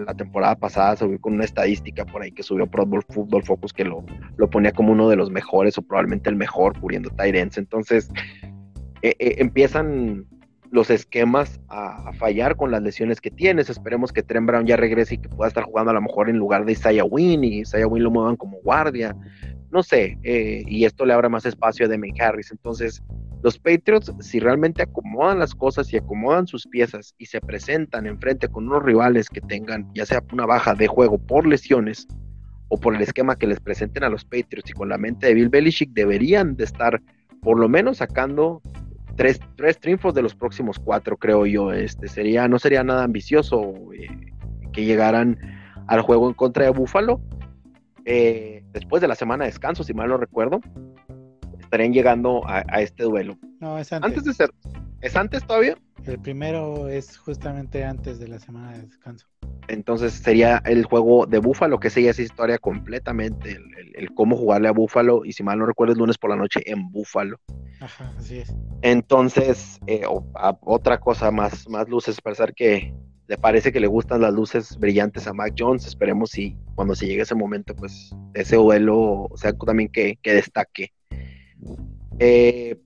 la 0.05 0.13
temporada 0.13 0.53
pasada 0.53 0.95
subió 0.97 1.19
con 1.19 1.33
una 1.33 1.45
estadística 1.45 2.05
por 2.05 2.21
ahí 2.21 2.31
que 2.31 2.43
subió 2.43 2.67
Pro 2.67 2.85
Bowl 2.85 3.03
Football 3.09 3.43
Focus 3.43 3.73
que 3.73 3.85
lo, 3.85 4.05
lo 4.37 4.49
ponía 4.51 4.71
como 4.71 4.91
uno 4.91 5.09
de 5.09 5.15
los 5.15 5.31
mejores 5.31 5.75
o 5.79 5.81
probablemente 5.81 6.29
el 6.29 6.35
mejor 6.35 6.79
cubriendo 6.79 7.09
Tyrants. 7.09 7.57
Entonces 7.57 8.11
eh, 9.01 9.15
eh, 9.17 9.35
empiezan 9.39 10.27
los 10.69 10.91
esquemas 10.91 11.59
a, 11.69 12.13
fallar 12.13 12.55
con 12.55 12.69
las 12.69 12.83
lesiones 12.83 13.19
que 13.19 13.31
tienes. 13.31 13.71
Esperemos 13.71 14.13
que 14.13 14.21
Trent 14.21 14.45
Brown 14.45 14.67
ya 14.67 14.77
regrese 14.77 15.15
y 15.15 15.17
que 15.17 15.29
pueda 15.29 15.47
estar 15.47 15.63
jugando 15.63 15.89
a 15.89 15.95
lo 15.95 16.01
mejor 16.01 16.29
en 16.29 16.37
lugar 16.37 16.65
de 16.65 16.73
Isaiah 16.73 17.03
Wynn 17.03 17.43
y 17.43 17.61
Isaiah 17.61 17.87
Wynn 17.87 18.03
lo 18.03 18.11
muevan 18.11 18.35
como 18.35 18.59
guardia. 18.61 19.15
No 19.73 19.81
sé, 19.81 20.19
eh, 20.21 20.63
y 20.67 20.85
esto 20.85 21.03
le 21.03 21.13
abre 21.13 21.29
más 21.29 21.47
espacio 21.47 21.87
a 21.87 21.89
Demian 21.89 22.13
Harris. 22.21 22.51
Entonces, 22.51 23.01
los 23.41 23.57
Patriots, 23.57 24.13
si 24.19 24.39
realmente 24.39 24.83
acomodan 24.83 25.39
las 25.39 25.55
cosas 25.55 25.91
y 25.91 25.97
acomodan 25.97 26.45
sus 26.45 26.67
piezas 26.67 27.15
y 27.17 27.25
se 27.25 27.41
presentan 27.41 28.05
enfrente 28.05 28.47
con 28.47 28.67
unos 28.67 28.83
rivales 28.83 29.29
que 29.29 29.41
tengan 29.41 29.91
ya 29.95 30.05
sea 30.05 30.21
una 30.31 30.45
baja 30.45 30.75
de 30.75 30.85
juego 30.85 31.17
por 31.17 31.47
lesiones 31.47 32.07
o 32.67 32.79
por 32.79 32.95
el 32.95 33.01
esquema 33.01 33.35
que 33.35 33.47
les 33.47 33.59
presenten 33.59 34.03
a 34.03 34.09
los 34.09 34.23
Patriots 34.25 34.69
y 34.69 34.73
con 34.73 34.89
la 34.89 34.99
mente 34.99 35.25
de 35.25 35.33
Bill 35.33 35.49
Belichick, 35.49 35.89
deberían 35.91 36.55
de 36.55 36.65
estar 36.65 37.01
por 37.41 37.59
lo 37.59 37.67
menos 37.67 37.97
sacando 37.97 38.61
tres, 39.15 39.39
tres 39.55 39.79
triunfos 39.79 40.13
de 40.13 40.21
los 40.21 40.35
próximos 40.35 40.77
cuatro, 40.77 41.17
creo 41.17 41.47
yo. 41.47 41.73
Este 41.73 42.07
sería, 42.07 42.47
no 42.47 42.59
sería 42.59 42.83
nada 42.83 43.03
ambicioso 43.03 43.73
eh, 43.91 44.07
que 44.71 44.85
llegaran 44.85 45.39
al 45.87 46.01
juego 46.01 46.27
en 46.27 46.35
contra 46.35 46.65
de 46.65 46.71
Buffalo. 46.71 47.21
Eh, 48.05 48.62
después 48.73 49.01
de 49.01 49.07
la 49.07 49.15
semana 49.15 49.45
de 49.45 49.51
descanso, 49.51 49.83
si 49.83 49.93
mal 49.93 50.09
no 50.09 50.17
recuerdo, 50.17 50.59
estarían 51.59 51.93
llegando 51.93 52.43
a, 52.45 52.61
este 52.81 53.03
duelo. 53.03 53.37
No, 53.59 53.77
es 53.77 53.93
antes. 53.93 54.09
Antes 54.09 54.23
de 54.25 54.33
ser. 54.33 54.51
¿Es 55.01 55.15
antes 55.15 55.45
todavía? 55.45 55.77
El 56.05 56.19
primero 56.19 56.87
es 56.87 57.17
justamente 57.17 57.83
antes 57.83 58.19
de 58.19 58.27
la 58.27 58.39
semana 58.39 58.73
de 58.73 58.83
descanso. 58.83 59.27
Entonces 59.67 60.13
sería 60.13 60.61
el 60.65 60.85
juego 60.85 61.25
de 61.25 61.39
Búfalo, 61.39 61.79
que 61.79 61.89
sería 61.89 62.11
esa 62.11 62.21
historia 62.21 62.57
completamente, 62.57 63.57
el, 63.95 64.13
cómo 64.13 64.35
jugarle 64.35 64.67
a 64.67 64.71
Búfalo, 64.71 65.23
y 65.25 65.33
si 65.33 65.43
mal 65.43 65.59
no 65.59 65.65
recuerdo, 65.65 65.93
el 65.93 65.99
lunes 65.99 66.17
por 66.17 66.29
la 66.29 66.35
noche 66.35 66.61
en 66.65 66.91
Búfalo. 66.91 67.37
Ajá, 67.79 68.11
así 68.17 68.39
es. 68.39 68.53
Entonces, 68.81 69.79
eh, 69.87 70.03
otra 70.61 70.99
cosa 70.99 71.31
más, 71.31 71.67
más 71.69 71.87
luces, 71.89 72.19
pensar 72.21 72.53
que 72.53 72.93
le 73.27 73.37
parece 73.37 73.71
que 73.71 73.79
le 73.79 73.87
gustan 73.87 74.21
las 74.21 74.33
luces 74.33 74.77
brillantes 74.77 75.27
a 75.27 75.33
Mac 75.33 75.53
Jones. 75.57 75.85
Esperemos 75.85 76.31
si 76.31 76.55
cuando 76.75 76.95
se 76.95 77.07
llegue 77.07 77.21
ese 77.21 77.35
momento, 77.35 77.75
pues 77.75 78.13
ese 78.33 78.55
duelo 78.55 79.29
sea 79.35 79.53
también 79.53 79.89
que, 79.89 80.17
que 80.21 80.33
destaque. 80.33 80.93
Eh, 82.19 82.77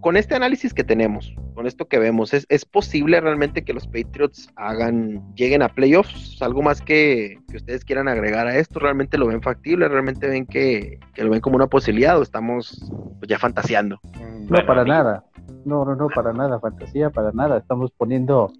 con 0.00 0.16
este 0.16 0.34
análisis 0.34 0.74
que 0.74 0.84
tenemos, 0.84 1.34
con 1.54 1.66
esto 1.66 1.86
que 1.88 1.98
vemos, 1.98 2.32
¿es, 2.34 2.64
posible 2.64 3.20
realmente 3.20 3.64
que 3.64 3.72
los 3.72 3.86
Patriots 3.86 4.50
hagan, 4.56 5.34
lleguen 5.34 5.62
a 5.62 5.68
playoffs? 5.68 6.40
¿Algo 6.42 6.62
más 6.62 6.80
que, 6.80 7.38
ustedes 7.54 7.84
quieran 7.84 8.08
agregar 8.08 8.46
a 8.46 8.56
esto? 8.56 8.78
¿Realmente 8.80 9.18
lo 9.18 9.26
ven 9.26 9.42
factible? 9.42 9.88
¿Realmente 9.88 10.26
ven 10.28 10.46
que, 10.46 10.98
lo 11.16 11.30
ven 11.30 11.40
como 11.40 11.56
una 11.56 11.66
posibilidad 11.66 12.18
o 12.18 12.22
estamos 12.22 12.90
pues, 13.18 13.28
ya 13.28 13.38
fantaseando? 13.38 14.00
No, 14.48 14.66
para 14.66 14.84
nada. 14.84 15.24
No, 15.64 15.84
no, 15.84 15.94
no, 15.94 16.08
para 16.08 16.32
nada, 16.32 16.58
fantasía, 16.60 17.10
para 17.10 17.32
nada. 17.32 17.58
Estamos 17.58 17.90
poniendo 17.92 18.52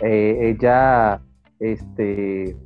eh, 0.00 0.56
ya 0.60 1.20
este 1.58 2.56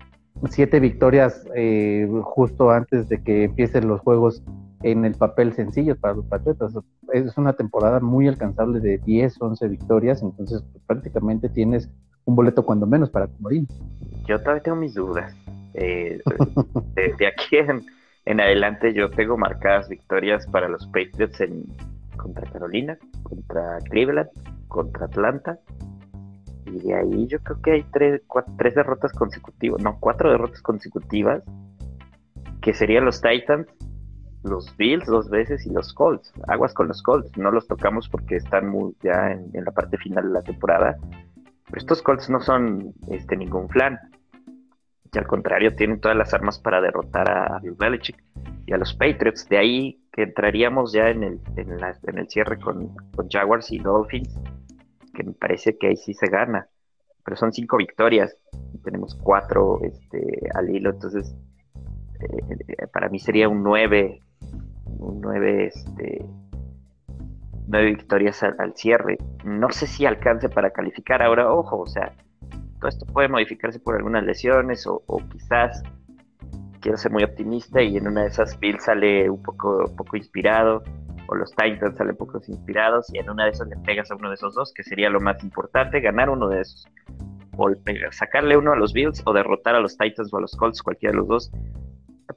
siete 0.51 0.81
victorias 0.81 1.47
eh, 1.55 2.09
justo 2.23 2.71
antes 2.71 3.09
de 3.09 3.23
que 3.23 3.45
empiecen 3.45 3.89
los 3.89 4.01
juegos 4.01 4.43
en 4.83 5.05
el 5.05 5.15
papel 5.15 5.53
sencillo 5.53 5.97
para 5.97 6.15
los 6.15 6.27
Patriotas. 6.27 6.75
Es 7.13 7.37
una 7.39 7.53
temporada 7.53 8.01
muy 8.01 8.27
alcanzable 8.29 8.81
de 8.81 8.99
10, 8.99 9.41
11 9.41 9.69
victorias, 9.69 10.23
entonces 10.23 10.65
pues, 10.73 10.85
prácticamente 10.87 11.49
tienes 11.49 11.89
un 12.25 12.35
boleto 12.35 12.65
cuando 12.65 12.87
menos 12.87 13.11
para 13.11 13.29
Comodín. 13.29 13.69
Yo 14.27 14.41
todavía 14.41 14.63
tengo 14.63 14.77
mis 14.77 14.95
dudas. 14.95 15.35
Eh, 15.75 16.21
de, 17.19 17.27
aquí 17.27 17.57
en, 17.57 18.41
adelante 18.41 18.93
yo 18.93 19.11
tengo 19.11 19.37
marcadas 19.37 19.89
victorias 19.89 20.47
para 20.47 20.69
los 20.69 20.87
Patriots 20.87 21.41
en, 21.41 21.65
contra 22.17 22.51
Carolina, 22.51 22.99
contra 23.23 23.79
Cleveland, 23.91 24.29
contra 24.69 25.07
Atlanta. 25.07 25.59
Y 26.73 26.81
de 26.81 26.95
ahí 26.95 27.27
yo 27.27 27.39
creo 27.41 27.61
que 27.61 27.73
hay 27.73 27.83
tres, 27.93 28.23
tres 28.57 28.75
derrotas 28.75 29.13
consecutivas, 29.13 29.83
no, 29.83 29.99
cuatro 30.01 30.31
derrotas 30.31 30.63
consecutivas, 30.63 31.43
que 32.61 32.73
serían 32.73 33.05
los 33.05 33.21
Titans, 33.21 33.67
los 34.45 34.77
Bills 34.77 35.07
dos 35.07 35.29
veces 35.29 35.67
y 35.67 35.71
los 35.71 35.93
Colts. 35.93 36.33
Aguas 36.49 36.75
con 36.75 36.89
los 36.89 37.03
Colts, 37.03 37.37
no 37.37 37.51
los 37.51 37.67
tocamos 37.67 38.09
porque 38.09 38.37
están 38.37 38.69
muy 38.69 38.95
ya 39.03 39.33
en, 39.33 39.65
la 39.65 39.71
parte 39.71 39.97
final 39.99 40.25
de 40.25 40.31
la 40.31 40.43
temporada. 40.43 40.97
Pero 41.67 41.79
estos 41.79 42.03
Colts 42.03 42.29
no 42.31 42.41
son 42.41 42.93
este, 43.09 43.37
ningún 43.37 43.69
flan. 43.69 43.99
Y 45.13 45.19
al 45.19 45.27
contrario, 45.27 45.75
tienen 45.77 46.01
todas 46.01 46.17
las 46.17 46.33
armas 46.33 46.59
para 46.59 46.81
derrotar 46.81 47.31
a, 47.31 47.59
Bill 47.61 47.75
Belichick 47.79 48.23
y 48.67 48.73
a 48.73 48.79
los 48.79 48.95
Patriots. 48.95 49.47
De 49.49 49.59
ahí 49.59 50.03
que 50.13 50.23
entraríamos 50.23 50.93
ya 50.93 51.09
en 51.09 51.23
el, 51.23 51.41
en, 51.57 52.19
el 52.19 52.29
cierre 52.29 52.59
con, 52.59 52.95
Jaguars 53.31 53.71
y 53.71 53.79
Dolphins, 53.79 54.39
que 55.13 55.25
me 55.25 55.33
parece 55.33 55.77
que 55.77 55.89
ahí 55.89 55.97
sí 55.97 56.15
se 56.15 56.29
gana. 56.29 56.69
Pero 57.25 57.37
son 57.37 57.53
cinco 57.53 57.77
victorias. 57.77 58.37
tenemos 58.83 59.15
cuatro 59.15 59.81
este, 59.83 60.49
al 60.55 60.71
hilo, 60.71 60.91
entonces 60.91 61.35
eh, 62.21 62.87
para 62.93 63.09
mí 63.09 63.19
sería 63.19 63.49
un 63.49 63.63
9 63.63 64.21
nueve, 65.03 65.67
este, 65.67 66.25
nueve 67.67 67.87
victorias 67.87 68.43
al, 68.43 68.75
cierre. 68.75 69.19
No 69.45 69.71
sé 69.71 69.87
si 69.87 70.07
alcance 70.07 70.49
para 70.49 70.71
calificar 70.71 71.23
ahora, 71.23 71.53
ojo, 71.53 71.81
o 71.81 71.87
sea, 71.87 72.13
todo 72.79 72.89
esto 72.89 73.07
puede 73.07 73.29
modificarse 73.29 73.79
por 73.79 73.97
algunas 73.97 74.25
lesiones 74.25 74.87
o, 74.87 75.03
quizás 75.31 75.83
quiero 76.81 76.99
ser 76.99 77.13
muy 77.13 77.23
optimista 77.23 77.81
y 77.81 77.97
en 77.97 78.09
una 78.09 78.23
de 78.23 78.29
esas 78.29 78.59
Bills 78.59 78.85
sale 78.85 79.31
un 79.31 79.41
poco, 79.43 79.85
poco 79.97 80.17
inspirado 80.17 80.83
o 81.33 81.35
los 81.35 81.51
Titans 81.51 81.97
salen 81.97 82.17
pocos 82.17 82.49
inspirados 82.49 83.13
y 83.13 83.19
en 83.19 83.31
una 83.31 83.45
de 83.45 83.51
esas 83.51 83.69
le 83.69 83.77
pegas 83.79 84.11
a 84.11 84.17
uno 84.17 84.29
de 84.29 84.35
esos 84.35 84.55
dos, 84.55 84.73
que 84.75 84.83
sería 84.83 85.11
lo 85.11 85.21
más 85.21 85.43
importante, 85.43 86.01
ganar 86.01 86.31
uno 86.31 86.49
de 86.49 86.61
esos. 86.61 86.87
O 87.57 87.71
sacarle 88.13 88.57
uno 88.57 88.73
a 88.73 88.77
los 88.77 88.93
Bills 88.93 89.23
o 89.27 89.33
derrotar 89.33 89.75
a 89.75 89.81
los 89.81 89.97
Titans 89.99 90.33
o 90.33 90.39
a 90.39 90.41
los 90.41 90.57
Colts, 90.57 90.83
cualquiera 90.83 91.13
de 91.13 91.19
los 91.19 91.29
dos, 91.29 91.53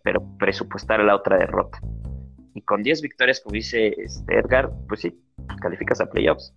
pero 0.03 0.21
presupuestar 0.37 0.99
a 0.99 1.03
la 1.03 1.15
otra 1.15 1.37
derrota 1.37 1.79
y 2.55 2.61
con 2.61 2.81
10 2.81 3.01
victorias, 3.01 3.41
como 3.41 3.53
dice 3.53 3.93
este 3.97 4.39
Edgar, 4.39 4.71
pues 4.87 5.01
sí, 5.01 5.21
calificas 5.61 5.99
a 5.99 6.09
playoffs. 6.09 6.55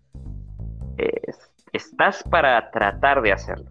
estás 1.73 2.23
para 2.23 2.71
tratar 2.71 3.21
de 3.21 3.33
hacerlo. 3.33 3.71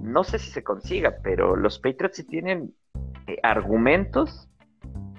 No 0.00 0.22
sé 0.22 0.38
si 0.38 0.50
se 0.50 0.62
consiga, 0.62 1.16
pero 1.22 1.56
los 1.56 1.78
Patriots 1.80 2.16
sí 2.16 2.24
tienen 2.24 2.72
eh, 3.26 3.38
argumentos 3.42 4.48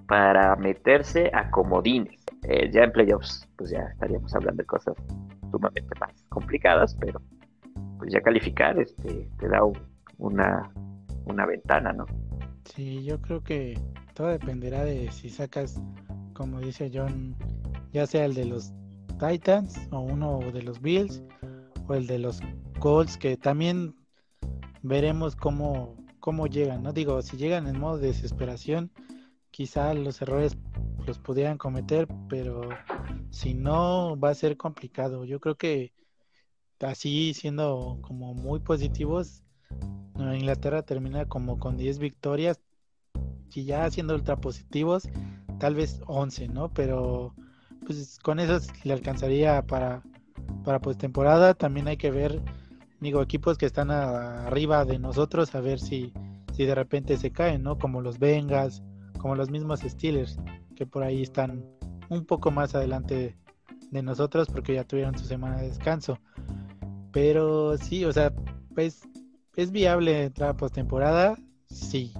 para 0.08 0.56
meterse 0.56 1.30
a 1.34 1.52
comodines. 1.52 2.15
Eh, 2.48 2.70
ya 2.72 2.84
en 2.84 2.92
playoffs, 2.92 3.48
pues 3.58 3.72
ya 3.72 3.82
estaríamos 3.94 4.34
hablando 4.36 4.62
de 4.62 4.68
cosas 4.68 4.96
sumamente 5.52 6.00
más 6.00 6.12
complicadas, 6.30 6.96
pero 7.00 7.22
pues 7.98 8.14
ya 8.14 8.22
calificar 8.22 8.80
este, 8.80 9.28
te 9.40 9.48
da 9.48 9.62
una, 10.18 10.72
una 11.26 11.46
ventana, 11.46 11.92
¿no? 11.92 12.06
Sí, 12.66 13.04
yo 13.04 13.20
creo 13.22 13.44
que 13.44 13.80
todo 14.14 14.28
dependerá 14.28 14.84
de 14.84 15.12
si 15.12 15.30
sacas 15.30 15.82
como 16.36 16.60
dice 16.60 16.92
John, 16.94 17.36
ya 17.94 18.06
sea 18.06 18.26
el 18.26 18.36
de 18.36 18.46
los 18.46 18.74
Titans 19.20 19.80
o 19.92 20.02
uno 20.02 20.40
de 20.52 20.62
los 20.62 20.82
Bills 20.82 21.24
o 21.88 21.96
el 21.96 22.06
de 22.06 22.20
los 22.20 22.42
Colts, 22.80 23.18
que 23.18 23.38
también 23.38 23.96
veremos 24.84 25.36
cómo, 25.36 25.96
cómo 26.20 26.46
llegan, 26.48 26.84
¿no? 26.84 26.92
Digo, 26.92 27.22
si 27.22 27.38
llegan 27.38 27.68
en 27.68 27.80
modo 27.80 27.98
de 27.98 28.08
desesperación, 28.08 28.92
quizá 29.56 29.94
los 29.94 30.22
errores 30.22 30.58
los 31.08 31.18
pudieran 31.18 31.58
cometer, 31.58 32.10
pero 32.28 32.68
si 33.30 33.54
no, 33.54 34.20
va 34.20 34.32
a 34.32 34.36
ser 34.36 34.58
complicado. 34.58 35.24
Yo 35.24 35.40
creo 35.40 35.56
que 35.56 35.94
así 36.82 37.34
siendo 37.34 38.00
como 38.02 38.34
muy 38.34 38.60
positivos, 38.60 39.44
Inglaterra 40.18 40.82
termina 40.82 41.24
como 41.24 41.58
con 41.58 41.78
10 41.78 42.00
victorias, 42.00 42.60
y 43.54 43.64
ya 43.64 43.90
siendo 43.90 44.14
ultra 44.16 44.36
positivos, 44.36 45.08
tal 45.58 45.74
vez 45.74 46.02
11, 46.06 46.50
¿no? 46.50 46.74
Pero 46.74 47.34
pues 47.86 48.20
con 48.20 48.42
eso 48.42 48.60
le 48.84 48.92
alcanzaría 48.92 49.66
para, 49.66 50.04
para 50.66 50.82
postemporada. 50.82 51.54
También 51.54 51.88
hay 51.88 51.96
que 51.96 52.12
ver, 52.12 52.42
digo, 53.00 53.22
equipos 53.22 53.58
que 53.58 53.68
están 53.68 53.90
arriba 53.90 54.84
de 54.84 55.00
nosotros, 55.00 55.56
a 55.56 55.62
ver 55.62 55.80
si, 55.80 56.12
si 56.52 56.66
de 56.66 56.76
repente 56.76 57.16
se 57.16 57.32
caen, 57.32 57.64
¿no? 57.64 57.78
Como 57.78 58.02
los 58.02 58.20
Bengals, 58.20 58.84
como 59.26 59.34
los 59.34 59.50
mismos 59.50 59.80
Steelers, 59.80 60.38
que 60.76 60.86
por 60.86 61.02
ahí 61.02 61.24
están 61.24 61.66
un 62.10 62.26
poco 62.28 62.52
más 62.52 62.76
adelante 62.76 63.36
de 63.90 64.04
nosotros 64.04 64.48
porque 64.48 64.76
ya 64.76 64.84
tuvieron 64.84 65.18
su 65.18 65.26
semana 65.26 65.58
de 65.58 65.70
descanso. 65.70 66.20
Pero 67.12 67.76
sí, 67.76 68.06
o 68.06 68.14
sea, 68.14 68.32
pues 68.76 69.02
es 69.56 69.72
viable 69.72 70.26
entrar 70.26 70.52
a 70.52 70.58
postemporada, 70.58 71.40
sí. 71.66 72.14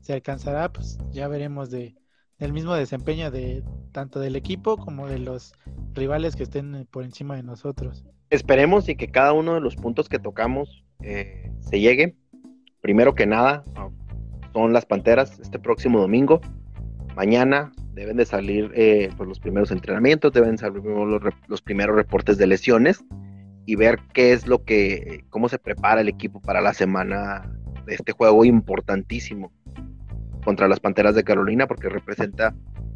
Se 0.00 0.12
alcanzará, 0.12 0.72
pues 0.72 0.96
ya 1.10 1.26
veremos 1.26 1.70
de, 1.72 1.96
el 2.38 2.52
mismo 2.52 2.74
desempeño 2.74 3.32
de 3.32 3.64
tanto 3.90 4.20
del 4.20 4.36
equipo 4.36 4.76
como 4.76 5.08
de 5.08 5.18
los 5.18 5.54
rivales 5.92 6.36
que 6.36 6.44
estén 6.44 6.86
por 6.88 7.02
encima 7.02 7.34
de 7.34 7.42
nosotros. 7.42 8.04
Esperemos 8.30 8.88
y 8.88 8.94
que 8.94 9.08
cada 9.08 9.32
uno 9.32 9.54
de 9.54 9.60
los 9.60 9.74
puntos 9.74 10.08
que 10.08 10.20
tocamos 10.20 10.84
eh, 11.02 11.50
se 11.58 11.80
llegue. 11.80 12.14
Primero 12.80 13.16
que 13.16 13.26
nada, 13.26 13.64
son 14.54 14.72
las 14.72 14.86
Panteras 14.86 15.38
este 15.40 15.58
próximo 15.58 16.00
domingo. 16.00 16.40
Mañana 17.16 17.72
deben 17.92 18.16
de 18.16 18.24
salir 18.24 18.70
eh, 18.74 19.10
pues, 19.16 19.28
los 19.28 19.40
primeros 19.40 19.70
entrenamientos, 19.70 20.32
deben 20.32 20.56
salir 20.56 20.82
los, 20.82 21.62
primeros 21.62 21.96
reportes 21.96 22.38
de 22.38 22.46
lesiones 22.46 23.04
y 23.66 23.76
ver 23.76 23.98
qué 24.12 24.32
es 24.32 24.46
lo 24.46 24.64
que, 24.64 25.24
cómo 25.28 25.48
se 25.48 25.58
prepara 25.58 26.00
el 26.00 26.08
equipo 26.08 26.40
para 26.40 26.60
la 26.60 26.72
semana 26.72 27.50
de 27.84 27.94
este 27.94 28.12
juego 28.12 28.44
importantísimo 28.44 29.52
contra 30.44 30.68
las 30.68 30.80
Panteras 30.80 31.14
de 31.14 31.24
Carolina 31.24 31.66
porque 31.66 31.88
representa 31.88 32.54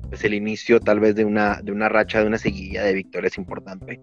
pues, 0.09 0.25
el 0.25 0.35
inicio 0.35 0.81
tal 0.81 1.01
vez 1.01 1.17
de 1.17 1.25
una, 1.25 1.61
de 1.63 1.73
una 1.73 1.89
racha, 1.89 2.21
de 2.21 2.27
una 2.27 2.39
seguilla 2.39 2.85
de 2.85 2.95
victorias 2.95 3.37
importante. 3.37 4.01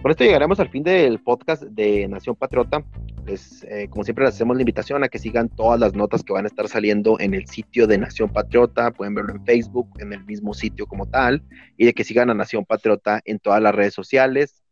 Con 0.00 0.10
esto 0.10 0.24
llegaremos 0.24 0.58
al 0.58 0.68
fin 0.68 0.82
del 0.82 1.20
podcast 1.20 1.62
de 1.62 2.08
Nación 2.08 2.34
Patriota. 2.34 2.84
Les, 3.26 3.62
eh, 3.64 3.86
como 3.88 4.02
siempre, 4.02 4.24
les 4.24 4.34
hacemos 4.34 4.56
la 4.56 4.62
invitación 4.62 5.04
a 5.04 5.08
que 5.08 5.18
sigan 5.18 5.48
todas 5.48 5.78
las 5.78 5.94
notas 5.94 6.24
que 6.24 6.32
van 6.32 6.44
a 6.44 6.48
estar 6.48 6.66
saliendo 6.68 7.20
en 7.20 7.34
el 7.34 7.46
sitio 7.46 7.86
de 7.86 7.98
Nación 7.98 8.30
Patriota. 8.32 8.90
Pueden 8.90 9.14
verlo 9.14 9.34
en 9.34 9.44
Facebook, 9.44 9.88
en 10.00 10.12
el 10.12 10.24
mismo 10.24 10.54
sitio 10.54 10.86
como 10.86 11.06
tal, 11.06 11.42
y 11.76 11.84
de 11.84 11.92
que 11.92 12.04
sigan 12.04 12.30
a 12.30 12.34
Nación 12.34 12.64
Patriota 12.64 13.20
en 13.24 13.38
todas 13.38 13.62
las 13.62 13.74
redes 13.74 13.94
sociales, 13.94 14.62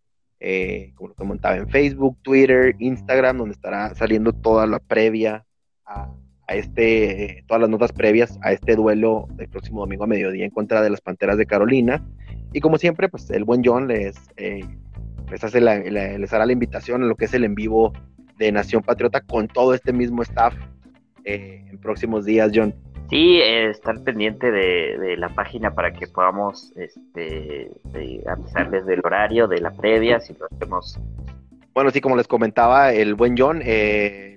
eh, 0.41 0.93
como 0.95 1.11
lo 1.11 1.15
comentaba 1.15 1.57
en 1.57 1.69
Facebook, 1.69 2.17
Twitter, 2.23 2.75
Instagram, 2.79 3.39
donde 3.39 3.55
estará 3.55 3.95
saliendo 3.95 4.33
toda 4.33 4.67
la 4.67 4.79
previa 4.79 5.45
a 5.85 6.11
a 6.51 6.57
este, 6.57 7.45
todas 7.47 7.61
las 7.61 7.71
notas 7.71 7.93
previas 7.93 8.37
a 8.43 8.51
este 8.51 8.75
duelo 8.75 9.29
del 9.37 9.49
próximo 9.49 9.83
domingo 9.83 10.03
a 10.03 10.09
mediodía 10.09 10.45
en 10.45 10.51
contra 10.51 10.83
de 10.83 10.91
las 10.91 11.01
Panteras 11.01 11.39
de 11.39 11.47
Carolina. 11.47 12.05
Y 12.53 12.61
como 12.61 12.77
siempre, 12.77 13.09
pues 13.09 13.31
el 13.31 13.45
buen 13.45 13.63
John 13.65 13.87
les, 13.87 14.17
eh, 14.37 14.65
les, 15.31 15.45
hace 15.45 15.61
les 15.61 16.33
hará 16.33 16.47
la 16.47 16.53
invitación 16.53 17.03
a 17.03 17.07
lo 17.07 17.17
que 17.17 17.27
es 17.27 17.35
el 17.35 17.45
en 17.45 17.55
vivo 17.55 17.93
de 18.39 18.51
Nación 18.53 18.83
Patriota 18.83 19.21
con 19.21 19.49
todo 19.49 19.75
este 19.75 19.93
mismo 19.93 20.23
staff 20.23 20.55
eh, 21.25 21.65
en 21.71 21.79
próximos 21.79 22.25
días, 22.25 22.51
John. 22.55 22.75
Sí, 23.11 23.41
estar 23.43 24.01
pendiente 24.05 24.51
de, 24.51 25.17
la 25.17 25.29
página 25.31 25.75
para 25.75 25.93
que 25.93 26.07
podamos 26.07 26.73
este, 26.77 27.71
avisarles 28.27 28.87
del 28.87 29.01
horario, 29.05 29.49
de 29.49 29.61
la 29.61 29.73
previa, 29.73 30.21
si 30.21 30.33
lo 30.35 30.47
hacemos. 30.47 30.99
Bueno, 31.75 31.91
sí, 31.91 32.01
como 32.01 32.17
les 32.17 32.29
comentaba 32.29 32.93
el 32.93 33.15
buen 33.15 33.37
John, 33.37 33.61
eh, 33.65 34.37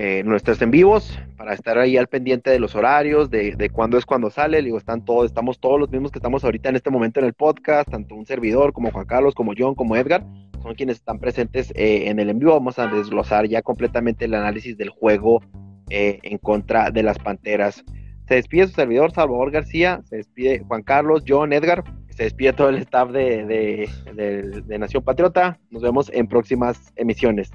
eh, 0.00 0.22
nuestros 0.24 0.62
en 0.62 0.70
vivos 0.70 1.18
para 1.36 1.54
estar 1.54 1.76
ahí 1.76 1.96
al 1.96 2.06
pendiente 2.06 2.50
de 2.50 2.60
los 2.60 2.76
horarios, 2.76 3.30
de, 3.30 3.56
de 3.56 3.68
cuándo 3.68 3.98
es 3.98 4.06
cuando 4.06 4.30
sale. 4.30 4.62
Digo, 4.62 4.78
están 4.78 5.04
todos, 5.04 5.26
estamos 5.26 5.58
todos 5.58 5.80
los 5.80 5.90
mismos 5.90 6.12
que 6.12 6.20
estamos 6.20 6.44
ahorita 6.44 6.68
en 6.68 6.76
este 6.76 6.88
momento 6.88 7.18
en 7.18 7.26
el 7.26 7.34
podcast, 7.34 7.90
tanto 7.90 8.14
un 8.14 8.24
servidor 8.24 8.72
como 8.72 8.92
Juan 8.92 9.06
Carlos, 9.06 9.34
como 9.34 9.54
John, 9.58 9.74
como 9.74 9.96
Edgar, 9.96 10.24
son 10.62 10.76
quienes 10.76 10.98
están 10.98 11.18
presentes 11.18 11.72
eh, 11.74 12.04
en 12.06 12.20
el 12.20 12.30
en 12.30 12.38
vivo. 12.38 12.52
Vamos 12.52 12.78
a 12.78 12.86
desglosar 12.86 13.48
ya 13.48 13.60
completamente 13.60 14.26
el 14.26 14.34
análisis 14.34 14.78
del 14.78 14.90
juego 14.90 15.42
eh, 15.90 16.20
en 16.22 16.38
contra 16.38 16.92
de 16.92 17.02
las 17.02 17.18
Panteras. 17.18 17.84
Se 18.28 18.36
despide 18.36 18.68
su 18.68 18.74
servidor 18.74 19.10
Salvador 19.10 19.50
García, 19.50 20.00
se 20.04 20.18
despide 20.18 20.60
Juan 20.60 20.84
Carlos, 20.84 21.24
John, 21.26 21.52
Edgar, 21.52 21.82
se 22.10 22.22
despide 22.22 22.52
todo 22.52 22.68
el 22.68 22.76
staff 22.76 23.10
de 23.10 23.88
Nación 24.78 25.02
Patriota. 25.02 25.58
Nos 25.70 25.82
vemos 25.82 26.08
en 26.14 26.28
próximas 26.28 26.92
emisiones. 26.94 27.50